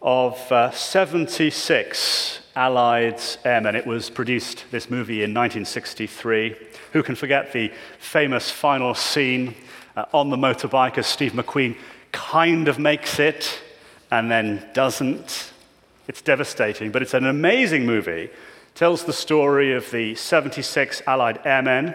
of 0.02 0.52
uh, 0.52 0.70
76 0.70 2.40
Allied 2.54 3.20
airmen. 3.46 3.74
It 3.74 3.86
was 3.86 4.10
produced, 4.10 4.66
this 4.70 4.90
movie, 4.90 5.22
in 5.24 5.30
1963. 5.30 6.54
Who 6.92 7.02
can 7.02 7.14
forget 7.14 7.54
the 7.54 7.72
famous 7.98 8.50
final 8.50 8.94
scene 8.94 9.54
uh, 9.96 10.04
on 10.12 10.28
the 10.28 10.36
motorbike 10.36 10.98
as 10.98 11.06
Steve 11.06 11.32
McQueen 11.32 11.74
kind 12.12 12.68
of 12.68 12.78
makes 12.78 13.18
it 13.18 13.60
and 14.18 14.30
then 14.30 14.64
doesn't? 14.72 15.52
It's 16.06 16.22
devastating, 16.22 16.92
but 16.92 17.02
it's 17.02 17.14
an 17.14 17.26
amazing 17.26 17.84
movie. 17.84 18.30
It 18.30 18.74
tells 18.74 19.04
the 19.04 19.12
story 19.12 19.72
of 19.72 19.90
the 19.90 20.14
76 20.14 21.02
Allied 21.06 21.40
airmen. 21.44 21.94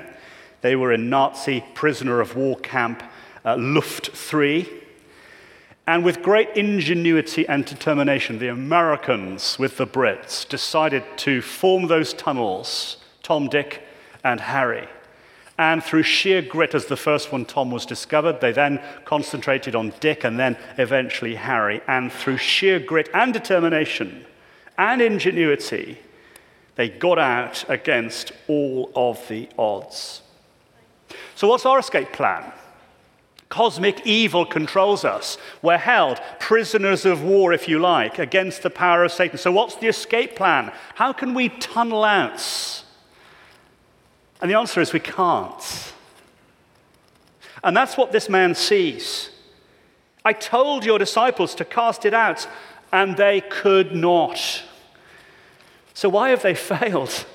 They 0.61 0.75
were 0.75 0.91
in 0.91 1.09
Nazi 1.09 1.63
prisoner 1.73 2.19
of 2.19 2.35
war 2.35 2.57
camp 2.57 3.03
uh, 3.45 3.55
Luft 3.57 4.09
3 4.09 4.69
and 5.87 6.03
with 6.03 6.21
great 6.21 6.49
ingenuity 6.55 7.47
and 7.47 7.65
determination, 7.65 8.37
the 8.37 8.49
Americans, 8.49 9.57
with 9.57 9.77
the 9.77 9.87
Brits, 9.87 10.47
decided 10.47 11.03
to 11.17 11.41
form 11.41 11.87
those 11.87 12.13
tunnels 12.13 12.97
Tom, 13.23 13.47
Dick, 13.47 13.81
and 14.23 14.39
Harry. 14.39 14.87
And 15.59 15.83
through 15.83 16.03
sheer 16.03 16.41
grit, 16.41 16.73
as 16.73 16.85
the 16.85 16.95
first 16.95 17.33
one, 17.33 17.43
Tom, 17.43 17.69
was 17.69 17.85
discovered, 17.85 18.39
they 18.39 18.53
then 18.53 18.81
concentrated 19.03 19.75
on 19.75 19.91
Dick 19.99 20.23
and 20.23 20.39
then 20.39 20.57
eventually 20.77 21.35
Harry. 21.35 21.81
And 21.85 22.13
through 22.13 22.37
sheer 22.37 22.79
grit 22.79 23.09
and 23.13 23.33
determination 23.33 24.25
and 24.77 25.01
ingenuity, 25.01 25.99
they 26.75 26.87
got 26.87 27.19
out 27.19 27.69
against 27.69 28.31
all 28.47 28.89
of 28.95 29.27
the 29.27 29.49
odds. 29.57 30.21
So, 31.35 31.49
what's 31.49 31.65
our 31.65 31.79
escape 31.79 32.13
plan? 32.13 32.53
Cosmic 33.49 34.07
evil 34.07 34.45
controls 34.45 35.03
us. 35.03 35.37
We're 35.61 35.77
held 35.77 36.21
prisoners 36.39 37.05
of 37.05 37.21
war, 37.21 37.51
if 37.51 37.67
you 37.67 37.79
like, 37.79 38.17
against 38.17 38.63
the 38.63 38.69
power 38.69 39.03
of 39.03 39.11
Satan. 39.11 39.37
So, 39.37 39.51
what's 39.51 39.75
the 39.75 39.87
escape 39.87 40.37
plan? 40.37 40.71
How 40.95 41.11
can 41.11 41.33
we 41.33 41.49
tunnel 41.49 42.05
out? 42.05 42.85
And 44.41 44.49
the 44.49 44.57
answer 44.57 44.81
is 44.81 44.93
we 44.93 44.99
can't. 44.99 45.93
And 47.63 47.75
that's 47.75 47.97
what 47.97 48.11
this 48.11 48.29
man 48.29 48.55
sees. 48.55 49.29
I 50.23 50.33
told 50.33 50.85
your 50.85 50.99
disciples 50.99 51.55
to 51.55 51.65
cast 51.65 52.05
it 52.05 52.13
out, 52.13 52.47
and 52.91 53.17
they 53.17 53.41
could 53.41 53.93
not. 53.93 54.63
So, 55.93 56.09
why 56.09 56.29
have 56.29 56.41
they 56.41 56.55
failed? 56.55 57.25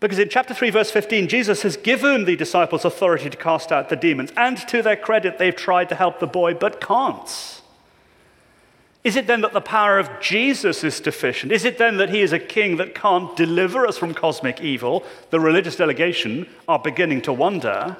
Because 0.00 0.18
in 0.18 0.30
chapter 0.30 0.54
3, 0.54 0.70
verse 0.70 0.90
15, 0.90 1.28
Jesus 1.28 1.62
has 1.62 1.76
given 1.76 2.24
the 2.24 2.34
disciples 2.34 2.86
authority 2.86 3.28
to 3.28 3.36
cast 3.36 3.70
out 3.70 3.90
the 3.90 3.96
demons, 3.96 4.32
and 4.36 4.56
to 4.68 4.82
their 4.82 4.96
credit, 4.96 5.38
they've 5.38 5.54
tried 5.54 5.90
to 5.90 5.94
help 5.94 6.20
the 6.20 6.26
boy 6.26 6.54
but 6.54 6.80
can't. 6.80 7.59
Is 9.02 9.16
it 9.16 9.26
then 9.26 9.40
that 9.40 9.54
the 9.54 9.62
power 9.62 9.98
of 9.98 10.10
Jesus 10.20 10.84
is 10.84 11.00
deficient? 11.00 11.52
Is 11.52 11.64
it 11.64 11.78
then 11.78 11.96
that 11.96 12.10
he 12.10 12.20
is 12.20 12.32
a 12.32 12.38
king 12.38 12.76
that 12.76 12.94
can't 12.94 13.34
deliver 13.34 13.86
us 13.86 13.96
from 13.96 14.12
cosmic 14.12 14.60
evil? 14.60 15.04
The 15.30 15.40
religious 15.40 15.76
delegation 15.76 16.46
are 16.68 16.78
beginning 16.78 17.22
to 17.22 17.32
wonder. 17.32 17.96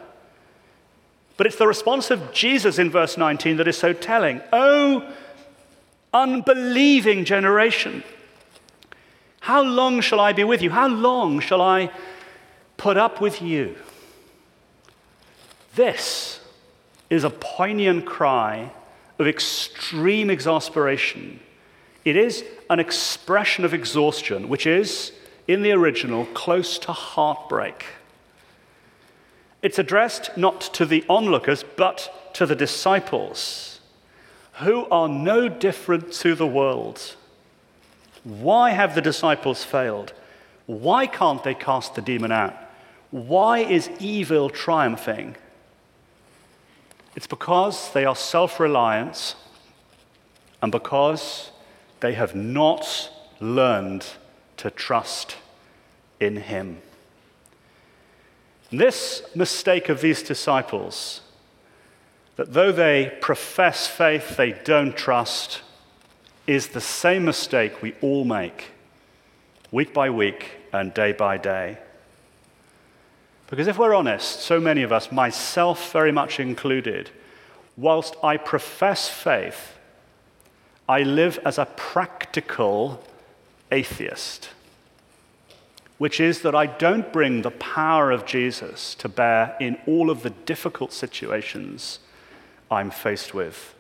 But 1.39 1.47
it's 1.47 1.57
the 1.57 1.67
response 1.67 2.11
of 2.11 2.35
Jesus 2.35 2.79
in 2.79 2.91
verse 2.91 3.17
19 3.17 3.57
that 3.57 3.69
is 3.69 3.79
so 3.79 3.95
telling. 3.95 4.43
Oh, 4.53 5.11
unbelieving 6.13 7.25
generation. 7.25 8.05
How 9.41 9.63
long 9.63 10.03
shall 10.03 10.21
I 10.21 10.35
be 10.35 10.45
with 10.45 10.61
you? 10.61 10.69
How 10.69 10.89
long 10.89 11.41
shall 11.41 11.63
I 11.63 11.91
put 12.77 12.99
up 12.99 13.23
with 13.23 13.41
you? 13.41 13.75
This 15.77 16.41
is 17.09 17.25
a 17.25 17.31
poignant 17.31 18.05
cry 18.05 18.71
of 19.21 19.29
extreme 19.29 20.31
exasperation. 20.31 21.39
It 22.07 22.17
is 22.17 22.43
an 22.71 22.81
expression 22.81 23.67
of 23.67 23.75
exhaustion, 23.75 24.49
which 24.49 24.67
is, 24.67 25.13
in 25.47 25.63
the 25.63 25.73
original, 25.73 26.25
close 26.27 26.79
to 26.79 26.93
heartbreak. 26.93 27.85
It's 29.61 29.79
addressed 29.79 30.37
not 30.39 30.63
to 30.75 30.87
the 30.87 31.05
onlookers, 31.07 31.65
but 31.77 32.33
to 32.33 32.47
the 32.47 32.57
disciples, 32.57 33.81
who 34.55 34.87
are 34.87 35.09
no 35.09 35.49
different 35.49 36.15
to 36.15 36.35
the 36.35 36.47
world. 36.47 37.15
Why 38.25 38.71
have 38.71 38.95
the 38.95 39.03
disciples 39.03 39.63
failed? 39.65 40.15
Why 40.65 41.07
can't 41.07 41.45
they 41.45 41.55
cast 41.55 41.95
the 41.95 42.01
demon 42.01 42.33
out? 42.33 42.57
Why 43.11 43.59
is 43.59 43.91
evil 43.99 44.49
triumphing? 44.49 45.37
It's 47.21 47.27
because 47.27 47.93
they 47.93 48.07
are 48.07 48.17
self 48.17 48.59
reliant 48.59 49.37
and 50.63 50.73
because 50.73 51.51
they 52.01 52.15
have 52.15 52.35
not 52.35 53.11
learned 53.41 54.07
to 54.57 54.71
trust 54.71 55.37
in 56.19 56.37
Him. 56.37 56.81
This 58.71 59.23
mistake 59.35 59.91
of 59.91 60.01
these 60.01 60.23
disciples, 60.23 61.21
that 62.37 62.55
though 62.55 62.73
they 62.73 63.15
profess 63.21 63.87
faith, 63.87 64.39
they 64.39 64.53
don't 64.53 64.97
trust, 64.97 65.61
is 66.47 66.69
the 66.69 66.81
same 66.81 67.27
mistake 67.27 67.83
we 67.83 67.93
all 68.01 68.25
make 68.25 68.71
week 69.71 69.93
by 69.93 70.09
week 70.09 70.53
and 70.73 70.95
day 70.95 71.13
by 71.13 71.37
day. 71.37 71.77
Because 73.51 73.67
if 73.67 73.79
we're 73.79 73.95
honest, 73.95 74.41
so 74.41 74.61
many 74.61 74.83
of 74.83 74.93
us, 74.93 75.11
myself 75.11 75.93
very 75.93 76.13
much 76.13 76.39
included, 76.39 77.11
whilst 77.77 78.15
I 78.23 78.37
profess 78.37 79.09
faith, 79.09 79.77
I 80.89 81.03
live 81.03 81.39
as 81.45 81.59
a 81.59 81.67
practical 81.67 83.03
atheist, 83.73 84.51
which 85.99 86.21
is 86.21 86.43
that 86.43 86.55
I 86.55 86.67
don't 86.67 87.13
bring 87.13 87.43
the 87.43 87.51
power 87.51 88.11
of 88.13 88.25
Jesus 88.25 88.95
to 88.97 89.09
bear 89.09 89.57
in 89.61 89.79
all 89.87 90.11
of 90.11 90.23
the 90.23 90.31
difficult 90.31 90.93
situations 90.93 91.99
I'm 92.71 92.91
faced 92.91 93.35
with. 93.35 93.75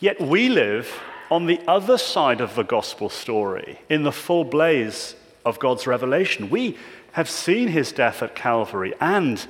Yet 0.00 0.20
we 0.20 0.48
live 0.48 1.00
on 1.30 1.46
the 1.46 1.60
other 1.68 1.98
side 1.98 2.40
of 2.40 2.54
the 2.54 2.64
gospel 2.64 3.08
story, 3.08 3.80
in 3.88 4.04
the 4.04 4.12
full 4.12 4.44
blaze 4.44 5.16
of 5.44 5.58
God's 5.58 5.86
revelation. 5.86 6.50
We 6.50 6.76
have 7.16 7.30
seen 7.30 7.68
his 7.68 7.92
death 7.92 8.22
at 8.22 8.34
Calvary 8.34 8.92
and 9.00 9.46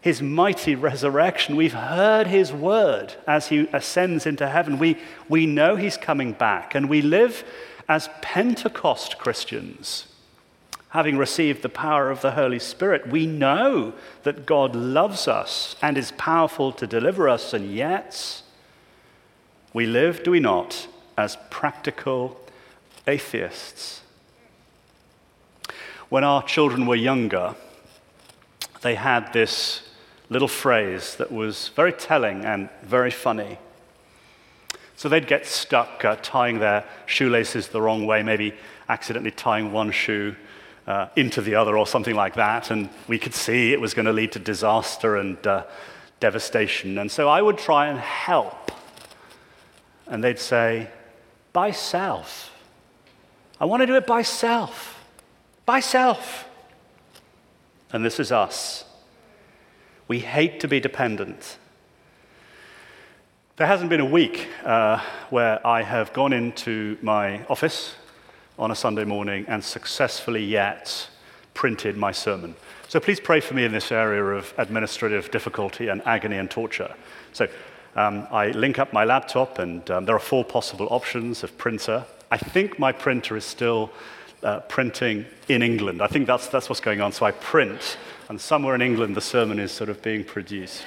his 0.00 0.22
mighty 0.22 0.74
resurrection. 0.74 1.54
We've 1.54 1.74
heard 1.74 2.26
his 2.26 2.50
word 2.50 3.14
as 3.26 3.48
he 3.48 3.68
ascends 3.74 4.24
into 4.24 4.48
heaven. 4.48 4.78
We, 4.78 4.96
we 5.28 5.44
know 5.44 5.76
he's 5.76 5.98
coming 5.98 6.32
back, 6.32 6.74
and 6.74 6.88
we 6.88 7.02
live 7.02 7.44
as 7.90 8.08
Pentecost 8.22 9.18
Christians. 9.18 10.06
Having 10.88 11.18
received 11.18 11.60
the 11.60 11.68
power 11.68 12.10
of 12.10 12.22
the 12.22 12.30
Holy 12.30 12.58
Spirit, 12.58 13.08
we 13.08 13.26
know 13.26 13.92
that 14.22 14.46
God 14.46 14.74
loves 14.74 15.28
us 15.28 15.76
and 15.82 15.98
is 15.98 16.12
powerful 16.12 16.72
to 16.72 16.86
deliver 16.86 17.28
us, 17.28 17.52
and 17.52 17.70
yet 17.70 18.40
we 19.74 19.84
live, 19.84 20.22
do 20.22 20.30
we 20.30 20.40
not, 20.40 20.88
as 21.18 21.36
practical 21.50 22.40
atheists. 23.06 24.00
When 26.10 26.24
our 26.24 26.42
children 26.42 26.86
were 26.86 26.96
younger, 26.96 27.54
they 28.82 28.96
had 28.96 29.32
this 29.32 29.88
little 30.28 30.48
phrase 30.48 31.16
that 31.16 31.32
was 31.32 31.68
very 31.68 31.92
telling 31.92 32.44
and 32.44 32.68
very 32.82 33.10
funny. 33.10 33.58
So 34.96 35.08
they'd 35.08 35.26
get 35.26 35.46
stuck 35.46 36.04
uh, 36.04 36.16
tying 36.20 36.58
their 36.58 36.84
shoelaces 37.06 37.68
the 37.68 37.80
wrong 37.80 38.04
way, 38.04 38.22
maybe 38.22 38.54
accidentally 38.88 39.30
tying 39.30 39.72
one 39.72 39.92
shoe 39.92 40.36
uh, 40.86 41.08
into 41.16 41.40
the 41.40 41.54
other 41.54 41.78
or 41.78 41.86
something 41.86 42.14
like 42.14 42.34
that, 42.34 42.70
and 42.70 42.90
we 43.08 43.18
could 43.18 43.34
see 43.34 43.72
it 43.72 43.80
was 43.80 43.94
going 43.94 44.06
to 44.06 44.12
lead 44.12 44.32
to 44.32 44.38
disaster 44.38 45.16
and 45.16 45.46
uh, 45.46 45.64
devastation. 46.18 46.98
And 46.98 47.10
so 47.10 47.28
I 47.28 47.40
would 47.40 47.56
try 47.56 47.86
and 47.86 47.98
help 47.98 48.70
and 50.10 50.24
they'd 50.24 50.40
say, 50.40 50.88
by 51.52 51.70
self. 51.70 52.52
I 53.60 53.64
want 53.64 53.80
to 53.82 53.86
do 53.86 53.94
it 53.94 54.06
by 54.08 54.22
self. 54.22 54.99
By 55.70 55.78
self. 55.78 56.48
And 57.92 58.04
this 58.04 58.18
is 58.18 58.32
us. 58.32 58.84
We 60.08 60.18
hate 60.18 60.58
to 60.58 60.66
be 60.66 60.80
dependent. 60.80 61.58
There 63.54 63.68
hasn't 63.68 63.88
been 63.88 64.00
a 64.00 64.04
week 64.20 64.48
uh, 64.64 65.00
where 65.28 65.64
I 65.64 65.82
have 65.82 66.12
gone 66.12 66.32
into 66.32 66.98
my 67.02 67.46
office 67.46 67.94
on 68.58 68.72
a 68.72 68.74
Sunday 68.74 69.04
morning 69.04 69.44
and 69.46 69.62
successfully 69.62 70.44
yet 70.44 71.08
printed 71.54 71.96
my 71.96 72.10
sermon. 72.10 72.56
So 72.88 72.98
please 72.98 73.20
pray 73.20 73.38
for 73.38 73.54
me 73.54 73.64
in 73.64 73.70
this 73.70 73.92
area 73.92 74.24
of 74.24 74.52
administrative 74.58 75.30
difficulty 75.30 75.86
and 75.86 76.02
agony 76.04 76.38
and 76.38 76.50
torture. 76.50 76.92
So 77.32 77.46
um, 77.94 78.26
I 78.32 78.48
link 78.48 78.80
up 78.80 78.92
my 78.92 79.04
laptop, 79.04 79.60
and 79.60 79.88
um, 79.88 80.04
there 80.04 80.16
are 80.16 80.18
four 80.18 80.44
possible 80.44 80.88
options 80.90 81.44
of 81.44 81.56
printer. 81.58 82.06
I 82.32 82.38
think 82.38 82.80
my 82.80 82.90
printer 82.90 83.36
is 83.36 83.44
still 83.44 83.92
uh, 84.42 84.60
printing 84.60 85.26
in 85.48 85.62
England. 85.62 86.02
I 86.02 86.06
think 86.06 86.26
that's, 86.26 86.48
that's 86.48 86.68
what's 86.68 86.80
going 86.80 87.00
on. 87.00 87.12
So 87.12 87.26
I 87.26 87.32
print, 87.32 87.96
and 88.28 88.40
somewhere 88.40 88.74
in 88.74 88.82
England, 88.82 89.16
the 89.16 89.20
sermon 89.20 89.58
is 89.58 89.72
sort 89.72 89.90
of 89.90 90.02
being 90.02 90.24
produced. 90.24 90.84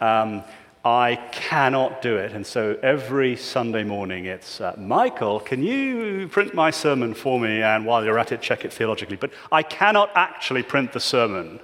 Um, 0.00 0.42
I 0.84 1.16
cannot 1.32 2.02
do 2.02 2.16
it. 2.16 2.32
And 2.32 2.46
so 2.46 2.78
every 2.82 3.36
Sunday 3.36 3.84
morning, 3.84 4.26
it's 4.26 4.60
uh, 4.60 4.74
Michael, 4.76 5.40
can 5.40 5.62
you 5.62 6.28
print 6.28 6.52
my 6.52 6.70
sermon 6.70 7.14
for 7.14 7.40
me? 7.40 7.62
And 7.62 7.86
while 7.86 8.04
you're 8.04 8.18
at 8.18 8.32
it, 8.32 8.42
check 8.42 8.66
it 8.66 8.72
theologically. 8.72 9.16
But 9.16 9.30
I 9.50 9.62
cannot 9.62 10.10
actually 10.14 10.62
print 10.62 10.92
the 10.92 11.00
sermon. 11.00 11.60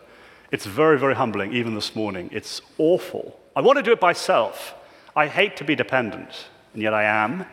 It's 0.53 0.64
very, 0.64 0.99
very 0.99 1.14
humbling, 1.14 1.53
even 1.53 1.75
this 1.75 1.94
morning. 1.94 2.31
It's 2.33 2.62
awful. 2.79 3.38
I 3.55 3.61
want 3.61 3.77
to 3.77 3.83
do 3.83 3.92
it 3.92 4.01
myself. 4.01 4.75
I 5.14 5.27
hate 5.27 5.57
to 5.59 5.64
be 5.64 5.75
dependent, 5.75 6.46
and 6.73 6.83
yet 6.83 6.94
I 6.94 7.05
am. 7.05 7.44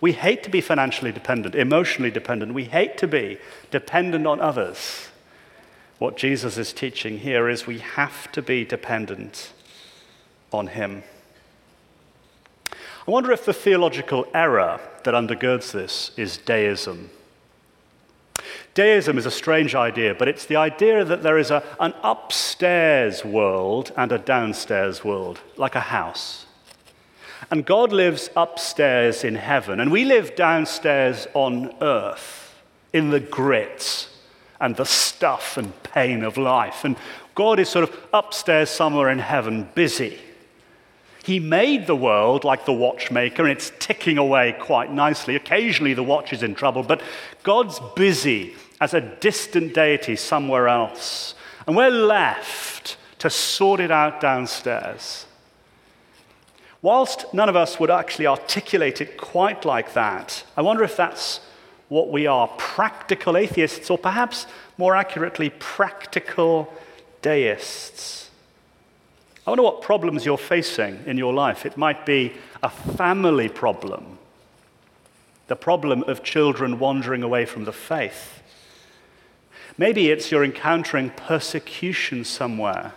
We 0.00 0.12
hate 0.12 0.42
to 0.44 0.50
be 0.50 0.60
financially 0.60 1.12
dependent, 1.12 1.54
emotionally 1.54 2.10
dependent. 2.10 2.54
We 2.54 2.64
hate 2.64 2.96
to 2.98 3.08
be 3.08 3.38
dependent 3.70 4.26
on 4.26 4.40
others. 4.40 5.08
What 5.98 6.16
Jesus 6.16 6.56
is 6.56 6.72
teaching 6.72 7.18
here 7.18 7.48
is 7.48 7.66
we 7.66 7.78
have 7.78 8.30
to 8.32 8.42
be 8.42 8.64
dependent 8.64 9.52
on 10.52 10.68
Him. 10.68 11.02
I 12.72 13.10
wonder 13.10 13.32
if 13.32 13.44
the 13.44 13.54
theological 13.54 14.26
error 14.32 14.80
that 15.02 15.14
undergirds 15.14 15.72
this 15.72 16.12
is 16.16 16.36
deism. 16.38 17.10
Deism 18.74 19.18
is 19.18 19.26
a 19.26 19.30
strange 19.30 19.74
idea, 19.74 20.14
but 20.14 20.28
it's 20.28 20.44
the 20.44 20.56
idea 20.56 21.04
that 21.04 21.24
there 21.24 21.38
is 21.38 21.50
a, 21.50 21.64
an 21.80 21.94
upstairs 22.04 23.24
world 23.24 23.90
and 23.96 24.12
a 24.12 24.18
downstairs 24.18 25.02
world, 25.02 25.40
like 25.56 25.74
a 25.74 25.80
house. 25.80 26.46
And 27.50 27.64
God 27.64 27.92
lives 27.92 28.28
upstairs 28.36 29.24
in 29.24 29.34
heaven, 29.34 29.80
and 29.80 29.90
we 29.90 30.04
live 30.04 30.36
downstairs 30.36 31.26
on 31.34 31.74
earth 31.80 32.62
in 32.92 33.10
the 33.10 33.20
grit 33.20 34.08
and 34.60 34.76
the 34.76 34.84
stuff 34.84 35.56
and 35.56 35.82
pain 35.82 36.24
of 36.24 36.36
life. 36.36 36.84
And 36.84 36.96
God 37.34 37.58
is 37.58 37.68
sort 37.68 37.84
of 37.84 37.96
upstairs 38.12 38.68
somewhere 38.68 39.08
in 39.08 39.18
heaven, 39.18 39.68
busy. 39.74 40.18
He 41.24 41.38
made 41.38 41.86
the 41.86 41.96
world 41.96 42.44
like 42.44 42.64
the 42.64 42.72
watchmaker, 42.72 43.42
and 43.42 43.52
it's 43.52 43.72
ticking 43.78 44.18
away 44.18 44.56
quite 44.58 44.92
nicely. 44.92 45.36
Occasionally, 45.36 45.94
the 45.94 46.02
watch 46.02 46.32
is 46.32 46.42
in 46.42 46.54
trouble, 46.54 46.82
but 46.82 47.02
God's 47.42 47.80
busy 47.94 48.54
as 48.80 48.94
a 48.94 49.00
distant 49.00 49.74
deity 49.74 50.16
somewhere 50.16 50.68
else. 50.68 51.34
And 51.66 51.76
we're 51.76 51.90
left 51.90 52.96
to 53.20 53.30
sort 53.30 53.80
it 53.80 53.90
out 53.90 54.20
downstairs. 54.20 55.26
Whilst 56.80 57.32
none 57.34 57.48
of 57.48 57.56
us 57.56 57.80
would 57.80 57.90
actually 57.90 58.26
articulate 58.26 59.00
it 59.00 59.16
quite 59.16 59.64
like 59.64 59.94
that, 59.94 60.44
I 60.56 60.62
wonder 60.62 60.84
if 60.84 60.96
that's 60.96 61.40
what 61.88 62.10
we 62.10 62.26
are 62.26 62.48
practical 62.58 63.36
atheists, 63.36 63.90
or 63.90 63.98
perhaps 63.98 64.46
more 64.76 64.94
accurately, 64.94 65.50
practical 65.50 66.72
deists. 67.22 68.30
I 69.46 69.50
wonder 69.50 69.62
what 69.62 69.80
problems 69.80 70.26
you're 70.26 70.36
facing 70.36 71.02
in 71.06 71.16
your 71.16 71.32
life. 71.32 71.64
It 71.64 71.76
might 71.76 72.04
be 72.04 72.34
a 72.62 72.68
family 72.68 73.48
problem, 73.48 74.18
the 75.46 75.56
problem 75.56 76.02
of 76.04 76.22
children 76.22 76.78
wandering 76.78 77.22
away 77.22 77.46
from 77.46 77.64
the 77.64 77.72
faith. 77.72 78.42
Maybe 79.78 80.10
it's 80.10 80.30
you're 80.30 80.44
encountering 80.44 81.10
persecution 81.10 82.24
somewhere. 82.24 82.92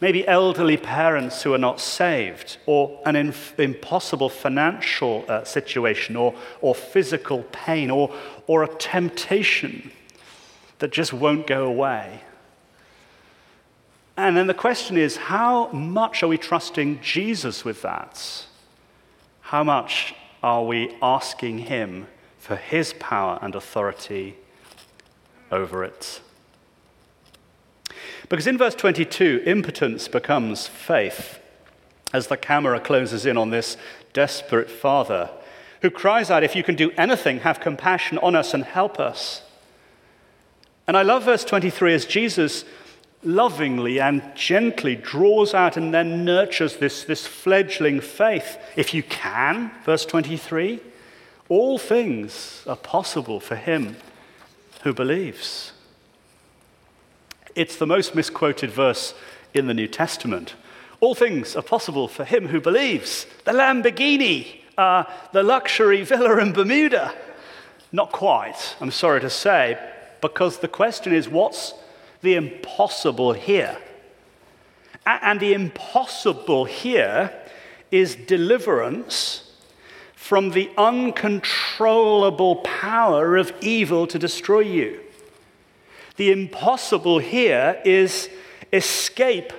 Maybe 0.00 0.26
elderly 0.26 0.76
parents 0.76 1.42
who 1.42 1.54
are 1.54 1.58
not 1.58 1.80
saved, 1.80 2.58
or 2.66 3.00
an 3.06 3.16
inf- 3.16 3.58
impossible 3.58 4.28
financial 4.28 5.24
uh, 5.28 5.44
situation, 5.44 6.16
or, 6.16 6.34
or 6.60 6.74
physical 6.74 7.44
pain, 7.52 7.90
or, 7.90 8.14
or 8.46 8.64
a 8.64 8.68
temptation 8.68 9.90
that 10.80 10.92
just 10.92 11.12
won't 11.12 11.46
go 11.46 11.64
away. 11.64 12.20
And 14.16 14.36
then 14.36 14.46
the 14.46 14.54
question 14.54 14.96
is 14.96 15.16
how 15.16 15.68
much 15.68 16.22
are 16.22 16.28
we 16.28 16.38
trusting 16.38 17.00
Jesus 17.00 17.64
with 17.64 17.82
that? 17.82 18.46
How 19.40 19.64
much 19.64 20.14
are 20.42 20.64
we 20.64 20.96
asking 21.02 21.58
Him 21.58 22.06
for 22.38 22.56
His 22.56 22.92
power 22.94 23.38
and 23.42 23.54
authority 23.54 24.36
over 25.50 25.84
it? 25.84 26.20
Because 28.34 28.48
in 28.48 28.58
verse 28.58 28.74
22, 28.74 29.44
impotence 29.46 30.08
becomes 30.08 30.66
faith 30.66 31.38
as 32.12 32.26
the 32.26 32.36
camera 32.36 32.80
closes 32.80 33.26
in 33.26 33.36
on 33.36 33.50
this 33.50 33.76
desperate 34.12 34.68
father 34.68 35.30
who 35.82 35.90
cries 35.90 36.32
out, 36.32 36.42
If 36.42 36.56
you 36.56 36.64
can 36.64 36.74
do 36.74 36.90
anything, 36.96 37.38
have 37.38 37.60
compassion 37.60 38.18
on 38.18 38.34
us 38.34 38.52
and 38.52 38.64
help 38.64 38.98
us. 38.98 39.42
And 40.88 40.96
I 40.96 41.02
love 41.02 41.22
verse 41.22 41.44
23 41.44 41.94
as 41.94 42.06
Jesus 42.06 42.64
lovingly 43.22 44.00
and 44.00 44.20
gently 44.34 44.96
draws 44.96 45.54
out 45.54 45.76
and 45.76 45.94
then 45.94 46.24
nurtures 46.24 46.78
this, 46.78 47.04
this 47.04 47.28
fledgling 47.28 48.00
faith. 48.00 48.58
If 48.74 48.94
you 48.94 49.04
can, 49.04 49.70
verse 49.84 50.04
23, 50.04 50.80
all 51.48 51.78
things 51.78 52.64
are 52.66 52.74
possible 52.74 53.38
for 53.38 53.54
him 53.54 53.94
who 54.82 54.92
believes. 54.92 55.73
It's 57.54 57.76
the 57.76 57.86
most 57.86 58.14
misquoted 58.14 58.70
verse 58.70 59.14
in 59.52 59.68
the 59.68 59.74
New 59.74 59.86
Testament. 59.86 60.54
All 61.00 61.14
things 61.14 61.54
are 61.54 61.62
possible 61.62 62.08
for 62.08 62.24
him 62.24 62.48
who 62.48 62.60
believes. 62.60 63.26
The 63.44 63.52
Lamborghini, 63.52 64.60
uh, 64.76 65.04
the 65.32 65.42
luxury 65.42 66.02
villa 66.02 66.38
in 66.38 66.52
Bermuda. 66.52 67.14
Not 67.92 68.10
quite, 68.10 68.74
I'm 68.80 68.90
sorry 68.90 69.20
to 69.20 69.30
say, 69.30 69.78
because 70.20 70.58
the 70.58 70.68
question 70.68 71.12
is 71.12 71.28
what's 71.28 71.74
the 72.22 72.34
impossible 72.34 73.34
here? 73.34 73.78
And 75.06 75.38
the 75.38 75.52
impossible 75.52 76.64
here 76.64 77.30
is 77.90 78.16
deliverance 78.16 79.52
from 80.16 80.50
the 80.50 80.70
uncontrollable 80.78 82.56
power 82.56 83.36
of 83.36 83.52
evil 83.60 84.06
to 84.06 84.18
destroy 84.18 84.60
you. 84.60 85.03
The 86.16 86.30
impossible 86.30 87.18
here 87.18 87.80
is 87.84 88.28
escape 88.72 89.52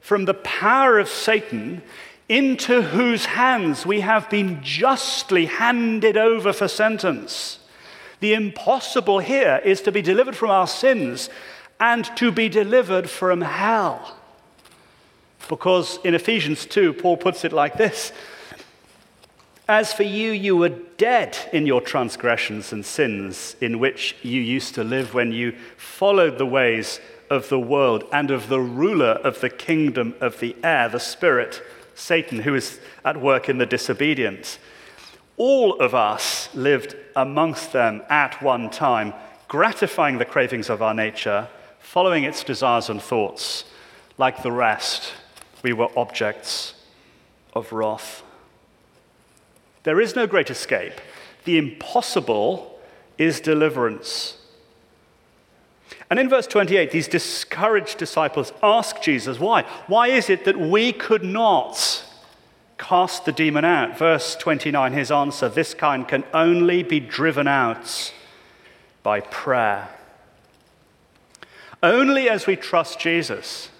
from 0.00 0.24
the 0.24 0.34
power 0.34 0.98
of 0.98 1.08
Satan 1.08 1.82
into 2.28 2.82
whose 2.82 3.26
hands 3.26 3.86
we 3.86 4.00
have 4.00 4.28
been 4.30 4.62
justly 4.62 5.46
handed 5.46 6.16
over 6.16 6.52
for 6.52 6.68
sentence. 6.68 7.58
The 8.20 8.34
impossible 8.34 9.20
here 9.20 9.60
is 9.64 9.80
to 9.82 9.92
be 9.92 10.02
delivered 10.02 10.36
from 10.36 10.50
our 10.50 10.66
sins 10.66 11.30
and 11.80 12.04
to 12.16 12.32
be 12.32 12.48
delivered 12.48 13.08
from 13.08 13.40
hell. 13.40 14.16
Because 15.48 15.98
in 16.04 16.14
Ephesians 16.14 16.66
2, 16.66 16.94
Paul 16.94 17.16
puts 17.16 17.44
it 17.44 17.52
like 17.52 17.76
this 17.76 18.12
As 19.68 19.92
for 19.92 20.02
you, 20.02 20.30
you 20.30 20.56
were 20.56 20.70
dead 20.70 21.36
in 21.52 21.66
your 21.66 21.82
transgressions 21.82 22.72
and 22.72 22.86
sins 22.86 23.54
in 23.60 23.78
which 23.78 24.16
you 24.22 24.40
used 24.40 24.74
to 24.76 24.82
live 24.82 25.12
when 25.12 25.30
you 25.30 25.54
followed 25.76 26.38
the 26.38 26.46
ways 26.46 27.00
of 27.28 27.50
the 27.50 27.60
world 27.60 28.04
and 28.10 28.30
of 28.30 28.48
the 28.48 28.60
ruler 28.60 29.20
of 29.22 29.42
the 29.42 29.50
kingdom 29.50 30.14
of 30.22 30.40
the 30.40 30.56
air, 30.64 30.88
the 30.88 30.98
Spirit, 30.98 31.62
Satan, 31.94 32.40
who 32.40 32.54
is 32.54 32.80
at 33.04 33.20
work 33.20 33.50
in 33.50 33.58
the 33.58 33.66
disobedient. 33.66 34.58
All 35.36 35.78
of 35.80 35.94
us 35.94 36.48
lived 36.54 36.96
amongst 37.14 37.74
them 37.74 38.02
at 38.08 38.42
one 38.42 38.70
time, 38.70 39.12
gratifying 39.48 40.16
the 40.16 40.24
cravings 40.24 40.70
of 40.70 40.80
our 40.80 40.94
nature, 40.94 41.46
following 41.78 42.24
its 42.24 42.42
desires 42.42 42.88
and 42.88 43.02
thoughts. 43.02 43.64
Like 44.16 44.42
the 44.42 44.50
rest, 44.50 45.12
we 45.62 45.74
were 45.74 45.90
objects 45.94 46.72
of 47.52 47.70
wrath. 47.70 48.22
There 49.88 50.02
is 50.02 50.14
no 50.14 50.26
great 50.26 50.50
escape. 50.50 51.00
The 51.46 51.56
impossible 51.56 52.78
is 53.16 53.40
deliverance. 53.40 54.36
And 56.10 56.18
in 56.18 56.28
verse 56.28 56.46
28, 56.46 56.90
these 56.90 57.08
discouraged 57.08 57.96
disciples 57.96 58.52
ask 58.62 59.00
Jesus, 59.00 59.40
why? 59.40 59.62
Why 59.86 60.08
is 60.08 60.28
it 60.28 60.44
that 60.44 60.60
we 60.60 60.92
could 60.92 61.24
not 61.24 62.04
cast 62.76 63.24
the 63.24 63.32
demon 63.32 63.64
out. 63.64 63.96
Verse 63.96 64.36
29, 64.36 64.92
his 64.92 65.10
answer 65.10 65.48
this 65.48 65.72
kind 65.72 66.06
can 66.06 66.22
only 66.34 66.82
be 66.82 67.00
driven 67.00 67.48
out 67.48 68.12
by 69.02 69.20
prayer. 69.20 69.88
Only 71.82 72.28
as 72.28 72.46
we 72.46 72.56
trust 72.56 73.00
Jesus. 73.00 73.70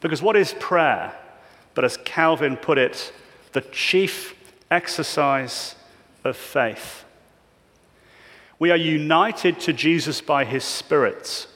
Because 0.00 0.22
what 0.22 0.36
is 0.36 0.54
prayer? 0.60 1.12
But 1.74 1.84
as 1.84 1.96
Calvin 1.96 2.56
put 2.56 2.78
it, 2.78 3.12
the 3.52 3.62
chief 3.62 4.36
exercise 4.72 5.76
of 6.24 6.36
faith. 6.36 7.04
We 8.58 8.70
are 8.70 8.76
united 8.76 9.60
to 9.60 9.72
Jesus 9.72 10.20
by 10.20 10.44
his 10.44 10.64
Spirit, 10.64 11.46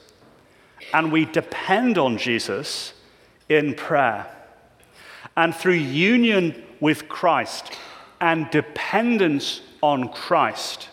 and 0.93 1.11
we 1.11 1.25
depend 1.25 1.97
on 1.97 2.17
Jesus 2.17 2.93
in 3.49 3.73
prayer. 3.73 4.27
And 5.35 5.55
through 5.55 5.73
union 5.73 6.63
with 6.79 7.09
Christ 7.09 7.71
and 8.21 8.49
dependence 8.51 9.61
on 9.81 10.09
Christ, 10.09 10.89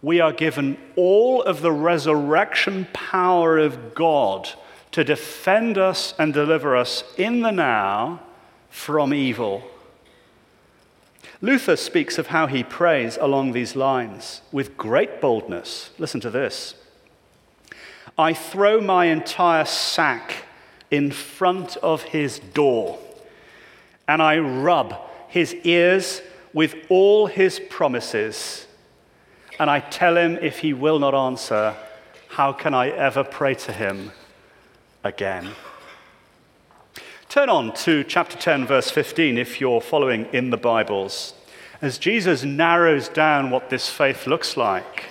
we 0.00 0.20
are 0.20 0.32
given 0.32 0.78
all 0.96 1.42
of 1.42 1.60
the 1.60 1.72
resurrection 1.72 2.86
power 2.92 3.58
of 3.58 3.94
God 3.94 4.48
to 4.92 5.02
defend 5.02 5.76
us 5.76 6.14
and 6.18 6.32
deliver 6.32 6.76
us 6.76 7.04
in 7.16 7.40
the 7.40 7.50
now 7.50 8.20
from 8.70 9.12
evil. 9.12 9.64
Luther 11.40 11.76
speaks 11.76 12.18
of 12.18 12.28
how 12.28 12.46
he 12.48 12.64
prays 12.64 13.16
along 13.20 13.52
these 13.52 13.76
lines 13.76 14.42
with 14.50 14.76
great 14.76 15.20
boldness. 15.20 15.90
Listen 15.98 16.20
to 16.20 16.30
this 16.30 16.74
I 18.16 18.34
throw 18.34 18.80
my 18.80 19.06
entire 19.06 19.64
sack 19.64 20.44
in 20.90 21.12
front 21.12 21.76
of 21.76 22.02
his 22.02 22.40
door 22.40 22.98
and 24.08 24.20
I 24.20 24.38
rub 24.38 24.98
his 25.28 25.54
ears 25.62 26.22
with 26.52 26.74
all 26.88 27.26
his 27.26 27.60
promises. 27.60 28.66
And 29.60 29.68
I 29.70 29.80
tell 29.80 30.16
him 30.16 30.38
if 30.40 30.60
he 30.60 30.72
will 30.72 30.98
not 30.98 31.14
answer, 31.14 31.76
how 32.30 32.52
can 32.52 32.74
I 32.74 32.88
ever 32.88 33.22
pray 33.22 33.54
to 33.54 33.72
him 33.72 34.12
again? 35.04 35.50
Turn 37.28 37.50
on 37.50 37.74
to 37.74 38.04
chapter 38.04 38.38
10, 38.38 38.66
verse 38.66 38.90
15, 38.90 39.36
if 39.36 39.60
you're 39.60 39.82
following 39.82 40.24
in 40.32 40.48
the 40.48 40.56
Bibles, 40.56 41.34
as 41.82 41.98
Jesus 41.98 42.42
narrows 42.42 43.10
down 43.10 43.50
what 43.50 43.68
this 43.68 43.90
faith 43.90 44.26
looks 44.26 44.56
like. 44.56 45.10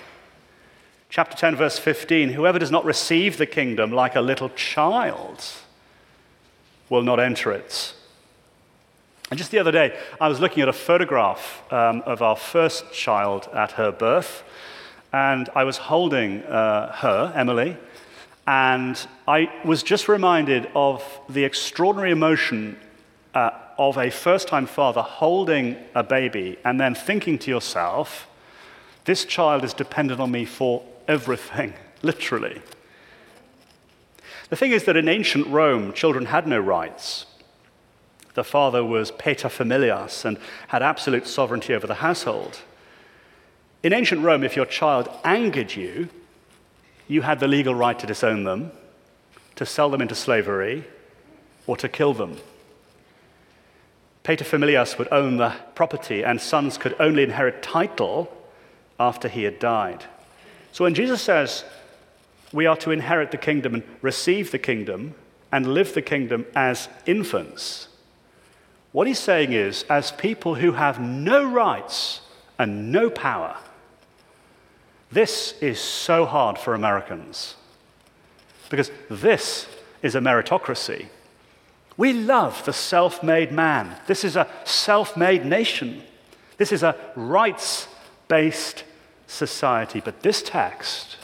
Chapter 1.10 1.36
10, 1.36 1.54
verse 1.54 1.78
15 1.78 2.30
Whoever 2.30 2.58
does 2.58 2.72
not 2.72 2.84
receive 2.84 3.36
the 3.36 3.46
kingdom 3.46 3.92
like 3.92 4.16
a 4.16 4.20
little 4.20 4.48
child 4.48 5.44
will 6.88 7.04
not 7.04 7.20
enter 7.20 7.52
it. 7.52 7.94
And 9.30 9.38
just 9.38 9.52
the 9.52 9.60
other 9.60 9.70
day, 9.70 9.96
I 10.20 10.26
was 10.26 10.40
looking 10.40 10.64
at 10.64 10.68
a 10.68 10.72
photograph 10.72 11.62
um, 11.72 12.02
of 12.04 12.20
our 12.20 12.34
first 12.34 12.92
child 12.92 13.48
at 13.54 13.72
her 13.72 13.92
birth, 13.92 14.42
and 15.12 15.48
I 15.54 15.62
was 15.62 15.76
holding 15.76 16.42
uh, 16.42 16.96
her, 16.96 17.32
Emily, 17.36 17.76
and 18.48 19.06
I 19.26 19.52
was 19.62 19.82
just 19.82 20.08
reminded 20.08 20.70
of 20.74 21.04
the 21.28 21.44
extraordinary 21.44 22.12
emotion 22.12 22.78
uh, 23.34 23.50
of 23.76 23.98
a 23.98 24.08
first 24.08 24.48
time 24.48 24.64
father 24.64 25.02
holding 25.02 25.76
a 25.94 26.02
baby 26.02 26.56
and 26.64 26.80
then 26.80 26.94
thinking 26.94 27.38
to 27.40 27.50
yourself, 27.50 28.26
this 29.04 29.26
child 29.26 29.64
is 29.64 29.74
dependent 29.74 30.18
on 30.18 30.30
me 30.30 30.46
for 30.46 30.82
everything, 31.06 31.74
literally. 32.02 32.62
The 34.48 34.56
thing 34.56 34.72
is 34.72 34.84
that 34.84 34.96
in 34.96 35.10
ancient 35.10 35.46
Rome, 35.48 35.92
children 35.92 36.24
had 36.24 36.46
no 36.46 36.58
rights. 36.58 37.26
The 38.32 38.44
father 38.44 38.82
was 38.82 39.10
paterfamilias 39.10 40.24
and 40.24 40.38
had 40.68 40.82
absolute 40.82 41.26
sovereignty 41.26 41.74
over 41.74 41.86
the 41.86 41.96
household. 41.96 42.60
In 43.82 43.92
ancient 43.92 44.22
Rome, 44.22 44.42
if 44.42 44.56
your 44.56 44.64
child 44.64 45.10
angered 45.22 45.76
you, 45.76 46.08
you 47.08 47.22
had 47.22 47.40
the 47.40 47.48
legal 47.48 47.74
right 47.74 47.98
to 47.98 48.06
disown 48.06 48.44
them, 48.44 48.70
to 49.56 49.66
sell 49.66 49.90
them 49.90 50.02
into 50.02 50.14
slavery, 50.14 50.84
or 51.66 51.76
to 51.76 51.88
kill 51.88 52.14
them. 52.14 52.36
Paterfamilias 54.24 54.98
would 54.98 55.08
own 55.10 55.38
the 55.38 55.54
property, 55.74 56.22
and 56.22 56.40
sons 56.40 56.76
could 56.76 56.94
only 57.00 57.22
inherit 57.22 57.62
title 57.62 58.30
after 59.00 59.26
he 59.26 59.44
had 59.44 59.58
died. 59.58 60.04
So 60.72 60.84
when 60.84 60.94
Jesus 60.94 61.22
says 61.22 61.64
we 62.52 62.66
are 62.66 62.76
to 62.76 62.90
inherit 62.90 63.30
the 63.30 63.36
kingdom 63.38 63.74
and 63.74 63.82
receive 64.02 64.50
the 64.50 64.58
kingdom 64.58 65.14
and 65.50 65.74
live 65.74 65.94
the 65.94 66.02
kingdom 66.02 66.44
as 66.54 66.88
infants, 67.06 67.88
what 68.92 69.06
he's 69.06 69.18
saying 69.18 69.52
is, 69.52 69.84
as 69.84 70.12
people 70.12 70.56
who 70.56 70.72
have 70.72 71.00
no 71.00 71.44
rights 71.44 72.20
and 72.58 72.90
no 72.90 73.10
power, 73.10 73.56
this 75.10 75.54
is 75.60 75.80
so 75.80 76.26
hard 76.26 76.58
for 76.58 76.74
Americans 76.74 77.56
because 78.68 78.90
this 79.08 79.66
is 80.02 80.14
a 80.14 80.20
meritocracy. 80.20 81.06
We 81.96 82.12
love 82.12 82.64
the 82.64 82.72
self 82.72 83.22
made 83.22 83.50
man. 83.50 83.96
This 84.06 84.24
is 84.24 84.36
a 84.36 84.48
self 84.64 85.16
made 85.16 85.44
nation. 85.44 86.02
This 86.56 86.72
is 86.72 86.82
a 86.82 86.96
rights 87.16 87.88
based 88.28 88.84
society. 89.26 90.00
But 90.00 90.22
this 90.22 90.42
text 90.42 91.16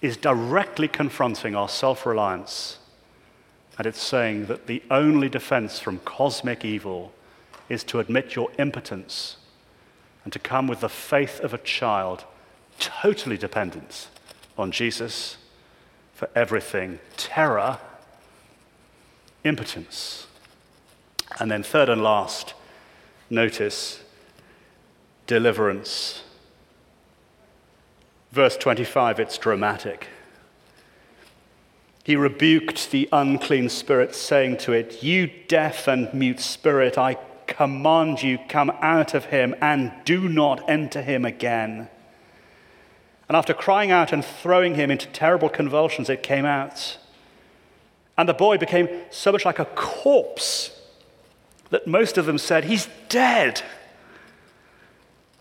is 0.00 0.16
directly 0.16 0.88
confronting 0.88 1.54
our 1.54 1.68
self 1.68 2.06
reliance. 2.06 2.78
And 3.76 3.86
it's 3.86 4.02
saying 4.02 4.46
that 4.46 4.66
the 4.66 4.82
only 4.90 5.28
defense 5.28 5.80
from 5.80 5.98
cosmic 6.00 6.64
evil 6.64 7.12
is 7.68 7.82
to 7.84 7.98
admit 7.98 8.34
your 8.36 8.50
impotence 8.58 9.36
and 10.22 10.32
to 10.32 10.38
come 10.38 10.68
with 10.68 10.80
the 10.80 10.88
faith 10.88 11.40
of 11.40 11.52
a 11.52 11.58
child, 11.58 12.24
totally 12.78 13.36
dependent 13.36 14.08
on 14.56 14.70
Jesus 14.70 15.36
for 16.14 16.28
everything. 16.34 16.98
Terror, 17.16 17.78
impotence. 19.44 20.26
And 21.40 21.50
then, 21.50 21.62
third 21.62 21.88
and 21.88 22.02
last, 22.02 22.54
notice 23.30 24.02
deliverance. 25.26 26.22
Verse 28.30 28.56
25, 28.56 29.20
it's 29.20 29.38
dramatic. 29.38 30.08
He 32.04 32.16
rebuked 32.16 32.90
the 32.90 33.08
unclean 33.12 33.70
spirit, 33.70 34.14
saying 34.14 34.58
to 34.58 34.72
it, 34.72 35.02
You 35.02 35.30
deaf 35.48 35.88
and 35.88 36.12
mute 36.12 36.40
spirit, 36.40 36.98
I 36.98 37.16
command 37.46 38.22
you, 38.22 38.38
come 38.48 38.70
out 38.80 39.14
of 39.14 39.26
him 39.26 39.54
and 39.60 39.92
do 40.04 40.28
not 40.28 40.68
enter 40.68 41.00
him 41.00 41.24
again. 41.24 41.88
And 43.28 43.36
after 43.36 43.54
crying 43.54 43.90
out 43.90 44.12
and 44.12 44.24
throwing 44.24 44.74
him 44.74 44.90
into 44.90 45.06
terrible 45.06 45.48
convulsions, 45.48 46.10
it 46.10 46.22
came 46.22 46.44
out. 46.44 46.98
And 48.18 48.28
the 48.28 48.34
boy 48.34 48.58
became 48.58 48.88
so 49.10 49.32
much 49.32 49.44
like 49.44 49.58
a 49.58 49.64
corpse 49.64 50.78
that 51.70 51.86
most 51.86 52.18
of 52.18 52.26
them 52.26 52.38
said, 52.38 52.64
He's 52.64 52.88
dead. 53.08 53.62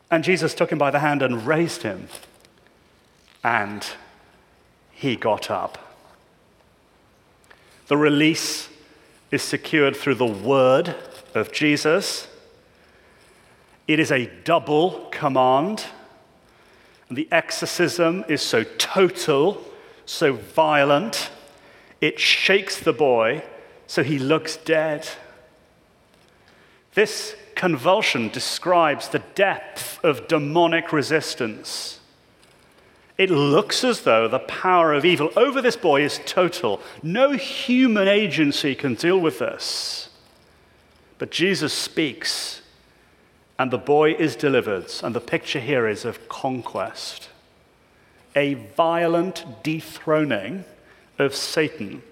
And 0.09 0.23
Jesus 0.23 0.53
took 0.53 0.71
him 0.71 0.77
by 0.77 0.91
the 0.91 0.99
hand 0.99 1.21
and 1.21 1.45
raised 1.45 1.83
him 1.83 2.07
and 3.43 3.85
he 4.91 5.15
got 5.15 5.51
up. 5.51 5.77
The 7.87 7.97
release 7.97 8.69
is 9.31 9.41
secured 9.41 9.95
through 9.95 10.15
the 10.15 10.25
word 10.25 10.95
of 11.35 11.51
Jesus. 11.51 12.27
It 13.87 13.99
is 13.99 14.11
a 14.11 14.31
double 14.45 15.09
command. 15.11 15.85
The 17.13 17.27
exorcism 17.31 18.25
is 18.27 18.41
so 18.41 18.63
total, 18.77 19.63
so 20.05 20.33
violent, 20.33 21.29
it 22.01 22.19
shakes 22.19 22.79
the 22.79 22.93
boy 22.93 23.43
so 23.87 24.03
he 24.03 24.17
looks 24.17 24.57
dead. 24.57 25.07
This 26.95 27.35
convulsion 27.55 28.29
describes 28.29 29.09
the 29.09 29.23
depth 29.35 30.03
of 30.03 30.27
demonic 30.27 30.91
resistance. 30.91 31.99
It 33.17 33.29
looks 33.29 33.83
as 33.83 34.01
though 34.01 34.27
the 34.27 34.39
power 34.39 34.93
of 34.93 35.05
evil 35.05 35.29
over 35.37 35.61
this 35.61 35.77
boy 35.77 36.01
is 36.01 36.19
total. 36.25 36.81
No 37.03 37.33
human 37.33 38.07
agency 38.07 38.73
can 38.73 38.95
deal 38.95 39.19
with 39.19 39.37
this. 39.37 40.09
But 41.19 41.29
Jesus 41.29 41.71
speaks, 41.71 42.62
and 43.63 43.71
the 43.71 43.77
boy 43.77 44.11
is 44.11 44.35
delivered. 44.35 44.91
And 45.03 45.15
the 45.15 45.21
picture 45.21 45.61
here 45.61 45.87
is 45.87 46.03
of 46.03 46.27
conquest 46.27 47.29
a 48.35 48.55
violent 48.55 49.45
dethroning 49.63 50.65
of 51.17 51.33
Satan 51.33 52.03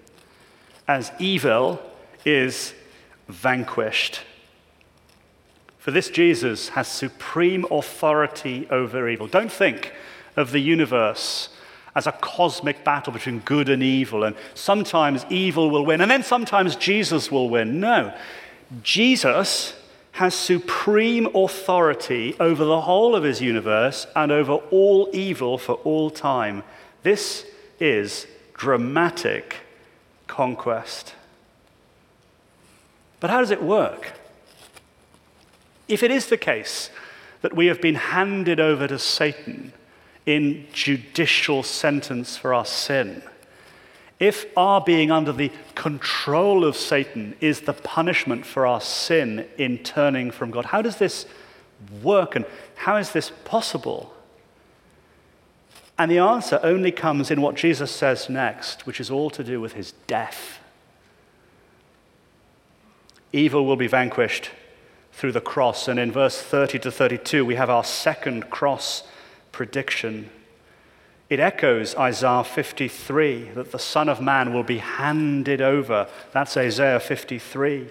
as 0.88 1.12
evil 1.18 1.78
is 2.24 2.72
vanquished. 3.28 4.20
For 5.76 5.90
this 5.90 6.08
Jesus 6.08 6.70
has 6.70 6.88
supreme 6.88 7.66
authority 7.70 8.66
over 8.70 9.06
evil. 9.06 9.26
Don't 9.26 9.52
think 9.52 9.92
of 10.36 10.52
the 10.52 10.60
universe 10.60 11.50
as 11.94 12.06
a 12.06 12.12
cosmic 12.12 12.82
battle 12.82 13.12
between 13.12 13.40
good 13.40 13.68
and 13.68 13.82
evil, 13.82 14.24
and 14.24 14.34
sometimes 14.54 15.26
evil 15.28 15.68
will 15.68 15.84
win, 15.84 16.00
and 16.00 16.10
then 16.10 16.22
sometimes 16.22 16.76
Jesus 16.76 17.30
will 17.30 17.50
win. 17.50 17.78
No, 17.78 18.14
Jesus 18.82 19.74
has 20.12 20.34
supreme 20.34 21.26
authority 21.34 22.36
over 22.38 22.64
the 22.64 22.82
whole 22.82 23.16
of 23.16 23.24
his 23.24 23.40
universe 23.40 24.06
and 24.14 24.30
over 24.30 24.54
all 24.70 25.08
evil 25.12 25.58
for 25.58 25.74
all 25.84 26.10
time. 26.10 26.62
This 27.02 27.46
is 27.80 28.26
dramatic 28.54 29.56
conquest. 30.26 31.14
But 33.20 33.30
how 33.30 33.40
does 33.40 33.50
it 33.50 33.62
work? 33.62 34.12
If 35.88 36.02
it 36.02 36.10
is 36.10 36.26
the 36.26 36.36
case 36.36 36.90
that 37.40 37.56
we 37.56 37.66
have 37.66 37.80
been 37.80 37.96
handed 37.96 38.60
over 38.60 38.86
to 38.86 38.98
Satan, 38.98 39.72
in 40.26 40.66
judicial 40.72 41.62
sentence 41.62 42.36
for 42.36 42.54
our 42.54 42.64
sin. 42.64 43.22
If 44.22 44.46
our 44.56 44.80
being 44.80 45.10
under 45.10 45.32
the 45.32 45.50
control 45.74 46.64
of 46.64 46.76
Satan 46.76 47.34
is 47.40 47.62
the 47.62 47.72
punishment 47.72 48.46
for 48.46 48.68
our 48.68 48.80
sin 48.80 49.48
in 49.58 49.78
turning 49.78 50.30
from 50.30 50.52
God, 50.52 50.66
how 50.66 50.80
does 50.80 50.98
this 50.98 51.26
work 52.04 52.36
and 52.36 52.44
how 52.76 52.98
is 52.98 53.10
this 53.10 53.32
possible? 53.44 54.14
And 55.98 56.08
the 56.08 56.20
answer 56.20 56.60
only 56.62 56.92
comes 56.92 57.32
in 57.32 57.40
what 57.40 57.56
Jesus 57.56 57.90
says 57.90 58.30
next, 58.30 58.86
which 58.86 59.00
is 59.00 59.10
all 59.10 59.28
to 59.28 59.42
do 59.42 59.60
with 59.60 59.72
his 59.72 59.90
death. 60.06 60.60
Evil 63.32 63.66
will 63.66 63.74
be 63.74 63.88
vanquished 63.88 64.50
through 65.12 65.32
the 65.32 65.40
cross. 65.40 65.88
And 65.88 65.98
in 65.98 66.12
verse 66.12 66.40
30 66.40 66.78
to 66.78 66.92
32, 66.92 67.44
we 67.44 67.56
have 67.56 67.70
our 67.70 67.82
second 67.82 68.50
cross 68.50 69.02
prediction. 69.50 70.30
It 71.32 71.40
echoes 71.40 71.96
Isaiah 71.96 72.44
53 72.44 73.52
that 73.54 73.72
the 73.72 73.78
Son 73.78 74.10
of 74.10 74.20
Man 74.20 74.52
will 74.52 74.64
be 74.64 74.76
handed 74.76 75.62
over. 75.62 76.06
That's 76.32 76.58
Isaiah 76.58 77.00
53. 77.00 77.88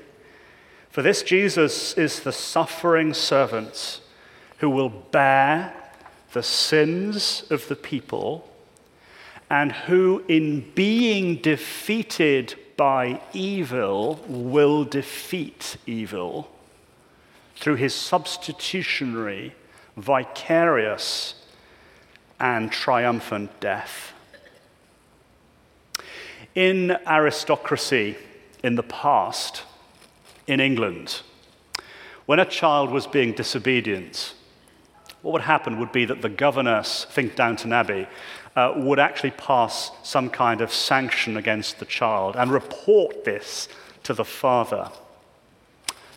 For 0.91 1.01
this 1.01 1.23
Jesus 1.23 1.97
is 1.97 2.19
the 2.19 2.33
suffering 2.33 3.15
servant 3.15 4.01
who 4.59 4.69
will 4.69 4.89
bear 4.89 5.73
the 6.33 6.43
sins 6.43 7.43
of 7.49 7.67
the 7.67 7.75
people 7.75 8.47
and 9.49 9.71
who, 9.71 10.23
in 10.27 10.71
being 10.75 11.37
defeated 11.37 12.53
by 12.77 13.19
evil, 13.33 14.23
will 14.27 14.83
defeat 14.83 15.77
evil 15.87 16.47
through 17.55 17.77
his 17.77 17.95
substitutionary, 17.95 19.55
vicarious, 19.97 21.40
and 22.41 22.71
triumphant 22.71 23.57
death. 23.59 24.13
In 26.55 26.97
aristocracy 27.07 28.17
in 28.63 28.75
the 28.75 28.83
past, 28.83 29.63
in 30.47 30.59
England, 30.59 31.21
when 32.25 32.39
a 32.39 32.45
child 32.45 32.91
was 32.91 33.05
being 33.05 33.31
disobedient, 33.33 34.33
what 35.21 35.33
would 35.33 35.43
happen 35.43 35.79
would 35.79 35.91
be 35.91 36.03
that 36.05 36.23
the 36.23 36.29
governess, 36.29 37.05
think 37.11 37.35
Downton 37.35 37.71
Abbey, 37.71 38.07
uh, 38.55 38.73
would 38.75 38.99
actually 38.99 39.31
pass 39.31 39.91
some 40.03 40.29
kind 40.29 40.61
of 40.61 40.73
sanction 40.73 41.37
against 41.37 41.79
the 41.79 41.85
child 41.85 42.35
and 42.35 42.51
report 42.51 43.23
this 43.23 43.69
to 44.03 44.13
the 44.13 44.25
father. 44.25 44.89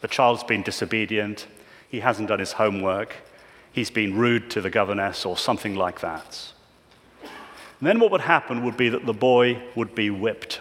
The 0.01 0.09
child's 0.09 0.43
been 0.43 0.63
disobedient, 0.63 1.47
he 1.89 2.01
hasn't 2.01 2.29
done 2.29 2.41
his 2.41 2.53
homework, 2.53 3.15
he's 3.75 3.91
been 3.91 4.17
rude 4.17 4.49
to 4.51 4.61
the 4.61 4.71
governess 4.71 5.27
or 5.27 5.37
something 5.37 5.75
like 5.75 6.01
that. 6.01 6.53
And 7.81 7.89
then 7.89 8.01
what 8.01 8.13
would 8.13 8.23
happen 8.23 8.65
would 8.65 8.77
be 8.77 8.89
that 8.89 9.05
the 9.05 9.13
boy 9.13 9.61
would 9.75 9.95
be 9.95 10.09
whipped. 10.09 10.61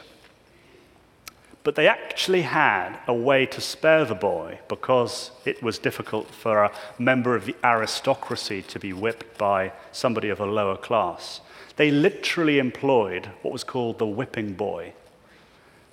But 1.64 1.76
they 1.76 1.88
actually 1.88 2.42
had 2.42 2.98
a 3.08 3.14
way 3.14 3.46
to 3.46 3.62
spare 3.62 4.04
the 4.04 4.16
boy 4.16 4.60
because 4.68 5.32
it 5.46 5.64
was 5.64 5.78
difficult 5.78 6.30
for 6.32 6.64
a 6.64 6.72
member 6.98 7.36
of 7.36 7.46
the 7.46 7.56
aristocracy 7.64 8.64
to 8.64 8.80
be 8.80 8.92
whipped 8.92 9.38
by 9.38 9.72
somebody 9.92 10.30
of 10.30 10.42
a 10.42 10.46
lower 10.46 10.76
class. 10.76 11.40
They 11.78 11.92
literally 11.92 12.60
employed 12.60 13.28
what 13.44 13.54
was 13.54 13.64
called 13.64 14.00
the 14.00 14.08
whipping 14.08 14.54
boy. 14.54 14.94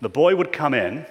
The 0.01 0.09
boy 0.09 0.35
would 0.35 0.53
come 0.53 0.75
in 0.75 1.07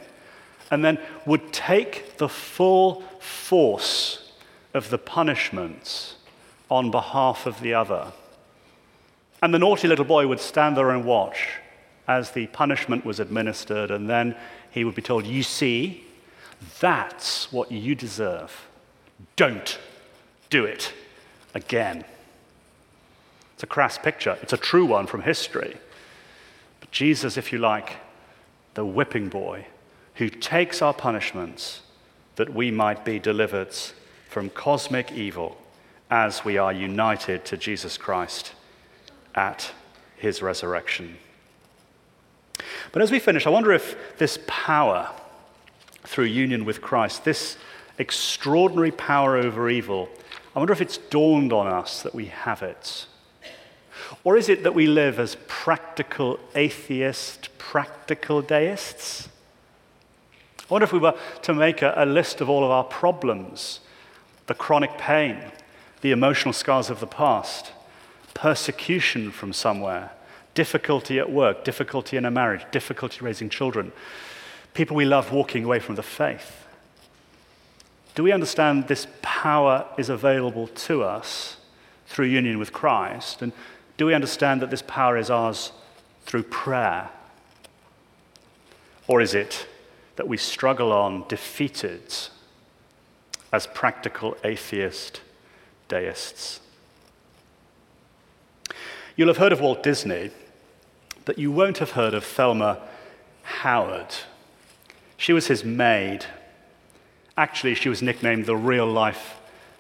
and 0.72 0.84
then 0.84 1.00
would 1.26 1.54
take 1.54 2.18
the 2.18 2.30
full 2.30 3.02
force 3.20 4.29
of 4.74 4.90
the 4.90 4.98
punishments 4.98 6.16
on 6.70 6.92
behalf 6.92 7.46
of 7.46 7.62
the 7.62 7.74
other. 7.74 8.12
And 9.42 9.54
the 9.54 9.60
naughty 9.60 9.88
little 9.88 10.06
boy 10.06 10.28
would 10.28 10.40
stand 10.40 10.78
there 10.78 10.92
and 10.92 11.06
watch 11.06 11.48
as 12.08 12.32
the 12.32 12.48
punishment 12.48 13.06
was 13.06 13.20
administered, 13.20 13.92
and 13.92 14.10
then 14.10 14.36
he 14.72 14.84
would 14.84 14.96
be 14.96 15.02
told, 15.02 15.26
You 15.26 15.44
see, 15.44 16.04
that's 16.80 17.52
what 17.52 17.72
you 17.72 17.96
deserve. 17.96 18.68
Don't 19.36 19.80
do 20.50 20.66
it 20.66 20.94
again. 21.54 22.04
It's 23.54 23.64
a 23.64 23.68
crass 23.68 23.98
picture, 23.98 24.38
it's 24.42 24.54
a 24.54 24.58
true 24.58 24.86
one 24.86 25.08
from 25.08 25.22
history. 25.22 25.78
But 26.80 26.92
Jesus, 26.92 27.38
if 27.38 27.52
you 27.52 27.60
like, 27.60 27.98
the 28.74 28.86
whipping 28.86 29.30
boy 29.30 29.66
who 30.16 30.30
takes 30.30 30.82
our 30.82 30.94
punishments 30.94 31.82
that 32.36 32.54
we 32.54 32.72
might 32.72 33.04
be 33.04 33.20
delivered 33.20 33.76
from 34.30 34.50
cosmic 34.52 35.12
evil 35.12 35.58
as 36.10 36.46
we 36.46 36.58
are 36.58 36.72
united 36.72 37.44
to 37.46 37.58
Jesus 37.58 37.98
Christ 37.98 38.54
at 39.34 39.72
his 40.18 40.42
resurrection. 40.42 41.18
But 42.92 43.02
as 43.02 43.12
we 43.12 43.20
finish, 43.20 43.48
I 43.48 43.50
wonder 43.50 43.72
if 43.72 44.18
this 44.18 44.40
power 44.46 45.10
through 46.04 46.26
union 46.26 46.64
with 46.64 46.80
Christ, 46.82 47.26
this 47.26 47.58
extraordinary 47.98 48.92
power 48.92 49.36
over 49.36 49.70
evil, 49.70 50.10
I 50.56 50.60
wonder 50.60 50.74
if 50.74 50.82
it's 50.82 50.98
dawned 50.98 51.52
on 51.52 51.68
us 51.68 52.04
that 52.04 52.14
we 52.14 52.26
have 52.26 52.62
it. 52.62 53.08
Or 54.24 54.38
is 54.38 54.48
it 54.48 54.64
that 54.64 54.76
we 54.76 54.88
live 54.88 55.20
as 55.20 55.38
practical 55.48 56.40
atheist, 56.54 57.50
practical 57.58 58.42
deists? 58.42 59.28
I 60.62 60.74
wonder 60.74 60.84
if 60.84 60.94
we 60.94 61.00
were 61.00 61.18
to 61.44 61.54
make 61.54 61.82
a, 61.82 61.94
a 61.98 62.06
list 62.06 62.42
of 62.42 62.50
all 62.50 62.64
of 62.64 62.72
our 62.72 62.84
problems, 62.84 63.80
the 64.50 64.56
chronic 64.56 64.98
pain, 64.98 65.38
the 66.02 66.12
emotional 66.12 66.52
scars 66.52 66.90
of 66.90 67.00
the 67.00 67.08
past, 67.08 67.72
persecution 68.34 69.32
from 69.32 69.54
somewhere, 69.54 70.10
difficulty 70.56 71.20
at 71.20 71.32
work, 71.32 71.64
difficulty 71.64 72.18
in 72.18 72.26
a 72.26 72.32
marriage, 72.32 72.66
difficulty 72.72 73.24
raising 73.24 73.48
children, 73.48 73.92
people 74.74 74.96
we 74.96 75.06
love 75.06 75.32
walking 75.32 75.64
away 75.64 75.78
from 75.78 75.94
the 75.94 76.02
faith. 76.02 76.66
Do 78.16 78.24
we 78.24 78.32
understand 78.32 78.88
this 78.88 79.06
power 79.22 79.86
is 80.00 80.10
available 80.10 80.66
to 80.68 81.04
us 81.04 81.58
through 82.08 82.26
union 82.26 82.58
with 82.58 82.74
Christ? 82.74 83.44
And 83.44 83.54
do 83.98 84.08
we 84.08 84.16
understand 84.16 84.64
that 84.64 84.72
this 84.72 84.82
power 84.82 85.16
is 85.16 85.30
ours 85.30 85.74
through 86.24 86.44
prayer? 86.44 87.12
Or 89.08 89.22
is 89.22 89.36
it 89.36 89.68
that 90.16 90.28
we 90.28 90.38
struggle 90.38 90.92
on 90.92 91.26
defeated 91.28 92.02
as 93.52 93.68
practical 93.68 94.38
atheist 94.44 95.22
deists? 95.88 96.60
You'll 99.16 99.28
have 99.28 99.38
heard 99.38 99.52
of 99.52 99.62
Walt 99.62 99.84
Disney, 99.84 100.32
but 101.26 101.38
you 101.38 101.52
won't 101.52 101.80
have 101.80 101.92
heard 101.92 102.14
of 102.14 102.24
Thelma 102.24 102.80
Howard. 103.44 104.16
She 105.18 105.34
was 105.34 105.48
his 105.48 105.66
maid. 105.66 106.26
Actually, 107.36 107.76
she 107.76 107.90
was 107.90 108.02
nicknamed 108.02 108.46
the 108.46 108.56
real 108.56 108.88
life 108.88 109.36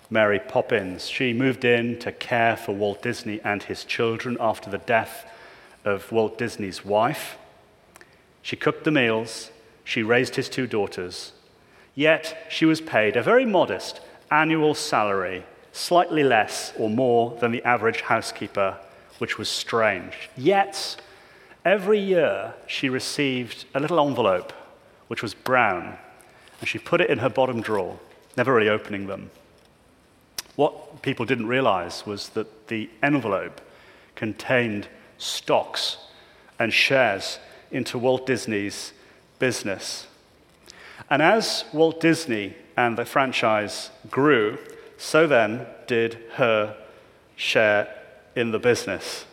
Mary 0.09 0.39
Poppins. 0.39 1.07
She 1.07 1.33
moved 1.33 1.63
in 1.63 1.99
to 1.99 2.11
care 2.11 2.57
for 2.57 2.73
Walt 2.73 3.01
Disney 3.01 3.39
and 3.43 3.63
his 3.63 3.83
children 3.83 4.37
after 4.39 4.69
the 4.69 4.79
death 4.79 5.25
of 5.85 6.11
Walt 6.11 6.37
Disney's 6.37 6.83
wife. 6.83 7.37
She 8.41 8.55
cooked 8.55 8.83
the 8.83 8.91
meals, 8.91 9.51
she 9.83 10.01
raised 10.03 10.35
his 10.35 10.49
two 10.49 10.67
daughters, 10.67 11.33
yet 11.95 12.47
she 12.49 12.65
was 12.65 12.81
paid 12.81 13.15
a 13.15 13.23
very 13.23 13.45
modest 13.45 14.01
annual 14.31 14.73
salary, 14.73 15.43
slightly 15.71 16.23
less 16.23 16.73
or 16.77 16.89
more 16.89 17.37
than 17.39 17.51
the 17.51 17.63
average 17.63 18.01
housekeeper 18.01 18.77
which 19.19 19.37
was 19.37 19.49
strange. 19.49 20.29
Yet, 20.37 20.97
every 21.65 21.99
year 21.99 22.53
she 22.67 22.89
received 22.89 23.65
a 23.73 23.79
little 23.79 23.99
envelope 24.05 24.53
which 25.07 25.21
was 25.21 25.33
brown, 25.33 25.97
and 26.59 26.69
she 26.69 26.79
put 26.79 27.01
it 27.01 27.09
in 27.09 27.19
her 27.19 27.29
bottom 27.29 27.61
drawer, 27.61 27.99
never 28.37 28.53
really 28.53 28.69
opening 28.69 29.07
them. 29.07 29.31
What 30.55 31.01
people 31.01 31.25
didn't 31.25 31.47
realize 31.47 32.05
was 32.05 32.29
that 32.29 32.67
the 32.67 32.89
envelope 33.01 33.61
contained 34.15 34.87
stocks 35.17 35.97
and 36.59 36.73
shares 36.73 37.39
into 37.71 37.97
Walt 37.97 38.25
Disney's 38.25 38.93
business. 39.39 40.07
And 41.09 41.21
as 41.21 41.65
Walt 41.73 41.99
Disney 41.99 42.55
and 42.75 42.97
the 42.97 43.05
franchise 43.05 43.91
grew, 44.09 44.57
so 44.97 45.27
then 45.27 45.67
did 45.87 46.17
her 46.33 46.75
share 47.35 47.87
in 48.35 48.51
the 48.51 48.59
business. 48.59 49.25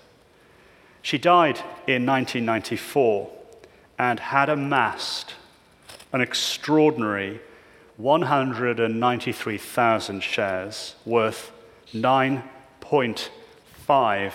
She 1.03 1.19
died 1.19 1.59
in 1.87 2.07
1994 2.07 3.31
and 3.99 4.21
had 4.21 4.49
amassed 4.49 5.35
an 6.13 6.21
extraordinary 6.21 7.41
193,000 7.97 10.23
shares 10.23 10.95
worth 11.05 11.51
$9.5 11.93 14.33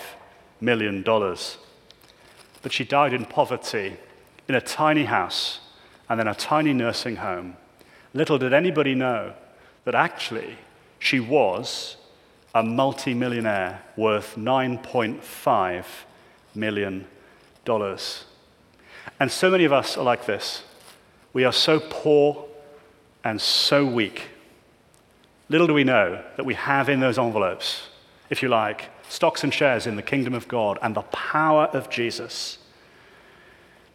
million. 0.60 1.04
But 1.04 2.72
she 2.72 2.84
died 2.84 3.14
in 3.14 3.26
poverty 3.26 3.96
in 4.48 4.56
a 4.56 4.62
tiny 4.62 5.06
house 5.06 5.60
and 6.12 6.20
then 6.20 6.28
a 6.28 6.36
tiny 6.36 6.74
nursing 6.74 7.16
home. 7.16 7.56
Little 8.14 8.38
did 8.38 8.52
anybody 8.52 8.96
know 8.96 9.32
that 9.86 9.96
actually 9.96 10.58
she 11.00 11.22
was 11.22 11.96
a 12.54 12.62
multimillionaire 12.62 13.82
worth 13.96 14.36
$9.5 14.36 15.86
million. 16.54 17.08
And 19.22 19.32
so 19.32 19.50
many 19.50 19.64
of 19.64 19.72
us 19.72 19.96
are 19.96 20.04
like 20.04 20.26
this. 20.26 20.64
We 21.32 21.46
are 21.46 21.54
so 21.54 21.80
poor 21.80 22.46
and 23.24 23.40
so 23.40 23.86
weak. 23.86 24.24
Little 25.48 25.68
do 25.68 25.74
we 25.74 25.86
know 25.86 26.22
that 26.36 26.46
we 26.46 26.56
have 26.56 26.90
in 26.90 27.00
those 27.00 27.18
envelopes, 27.18 27.88
if 28.30 28.44
you 28.44 28.50
like, 28.50 28.90
stocks 29.08 29.46
and 29.46 29.54
shares 29.54 29.88
in 29.88 29.96
the 29.96 30.02
kingdom 30.02 30.34
of 30.34 30.50
God 30.50 30.78
and 30.82 30.94
the 30.94 31.04
power 31.04 31.68
of 31.72 31.90
Jesus. 31.90 32.58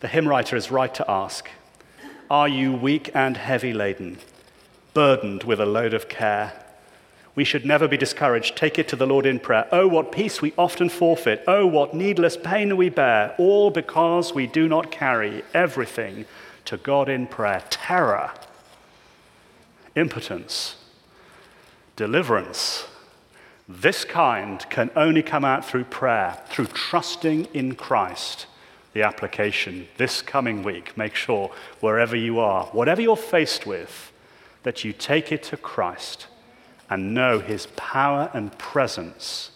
The 0.00 0.08
hymn 0.08 0.26
writer 0.26 0.56
is 0.56 0.70
right 0.70 0.94
to 0.94 1.10
ask 1.10 1.50
Are 2.30 2.48
you 2.48 2.72
weak 2.72 3.10
and 3.14 3.36
heavy 3.36 3.72
laden, 3.72 4.18
burdened 4.94 5.44
with 5.44 5.60
a 5.60 5.66
load 5.66 5.94
of 5.94 6.08
care? 6.08 6.52
We 7.36 7.44
should 7.44 7.64
never 7.64 7.86
be 7.86 7.96
discouraged. 7.96 8.56
Take 8.56 8.80
it 8.80 8.88
to 8.88 8.96
the 8.96 9.06
Lord 9.06 9.26
in 9.26 9.38
prayer. 9.38 9.68
Oh, 9.70 9.86
what 9.86 10.10
peace 10.10 10.42
we 10.42 10.52
often 10.58 10.88
forfeit. 10.88 11.44
Oh, 11.46 11.66
what 11.66 11.94
needless 11.94 12.36
pain 12.36 12.76
we 12.76 12.88
bear, 12.88 13.34
all 13.38 13.70
because 13.70 14.34
we 14.34 14.48
do 14.48 14.66
not 14.66 14.90
carry 14.90 15.44
everything 15.54 16.24
to 16.64 16.78
God 16.78 17.08
in 17.08 17.28
prayer. 17.28 17.62
Terror, 17.70 18.32
impotence, 19.94 20.76
deliverance. 21.94 22.88
This 23.68 24.04
kind 24.04 24.64
can 24.68 24.90
only 24.96 25.22
come 25.22 25.44
out 25.44 25.64
through 25.64 25.84
prayer, 25.84 26.38
through 26.48 26.66
trusting 26.66 27.44
in 27.54 27.76
Christ. 27.76 28.46
The 28.96 29.02
application 29.02 29.88
this 29.98 30.22
coming 30.22 30.62
week, 30.62 30.96
make 30.96 31.14
sure 31.14 31.50
wherever 31.80 32.16
you 32.16 32.38
are, 32.38 32.64
whatever 32.68 33.02
you're 33.02 33.14
faced 33.14 33.66
with, 33.66 34.10
that 34.62 34.84
you 34.84 34.94
take 34.94 35.30
it 35.30 35.42
to 35.42 35.58
Christ 35.58 36.28
and 36.88 37.12
know 37.12 37.40
his 37.40 37.66
power 37.76 38.30
and 38.32 38.56
presence. 38.56 39.50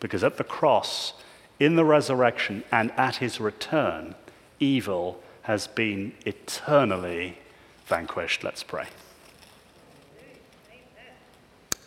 Because 0.00 0.24
at 0.24 0.38
the 0.38 0.44
cross, 0.44 1.12
in 1.60 1.76
the 1.76 1.84
resurrection, 1.84 2.64
and 2.72 2.90
at 2.92 3.16
his 3.16 3.38
return, 3.38 4.14
evil 4.60 5.22
has 5.42 5.66
been 5.66 6.14
eternally 6.24 7.36
vanquished. 7.84 8.44
Let's 8.44 8.62
pray. 8.62 8.86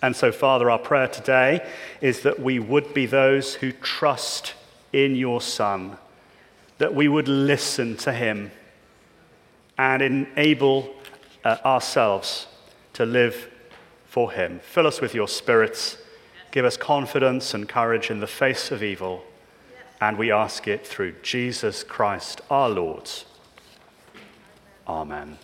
And 0.04 0.16
so, 0.16 0.32
Father, 0.32 0.70
our 0.70 0.78
prayer 0.78 1.08
today 1.08 1.68
is 2.02 2.22
that 2.22 2.40
we 2.40 2.60
would 2.60 2.94
be 2.94 3.08
those 3.08 3.56
who 3.56 3.72
trust 3.72 4.54
in 4.94 5.16
your 5.16 5.42
Son, 5.42 5.98
that 6.80 6.96
we 6.96 7.08
would 7.08 7.28
listen 7.28 7.96
to 7.98 8.12
him 8.12 8.52
and 9.78 10.02
enable 10.02 10.94
uh, 11.46 11.58
ourselves 11.64 12.48
to 12.94 13.06
live 13.06 13.50
for 14.06 14.32
him. 14.32 14.60
Fill 14.64 14.88
us 14.88 15.00
with 15.00 15.14
your 15.14 15.28
spirits. 15.28 15.98
Give 16.52 16.66
us 16.66 16.76
confidence 16.76 17.54
and 17.54 17.70
courage 17.70 18.10
in 18.10 18.20
the 18.20 18.28
face 18.28 18.72
of 18.72 18.82
evil. 18.82 19.24
And 20.02 20.18
we 20.18 20.32
ask 20.32 20.68
it 20.68 20.88
through 20.88 21.16
Jesus 21.22 21.84
Christ 21.84 22.42
our 22.50 22.70
Lord. 22.70 23.10
Amen. 24.88 25.38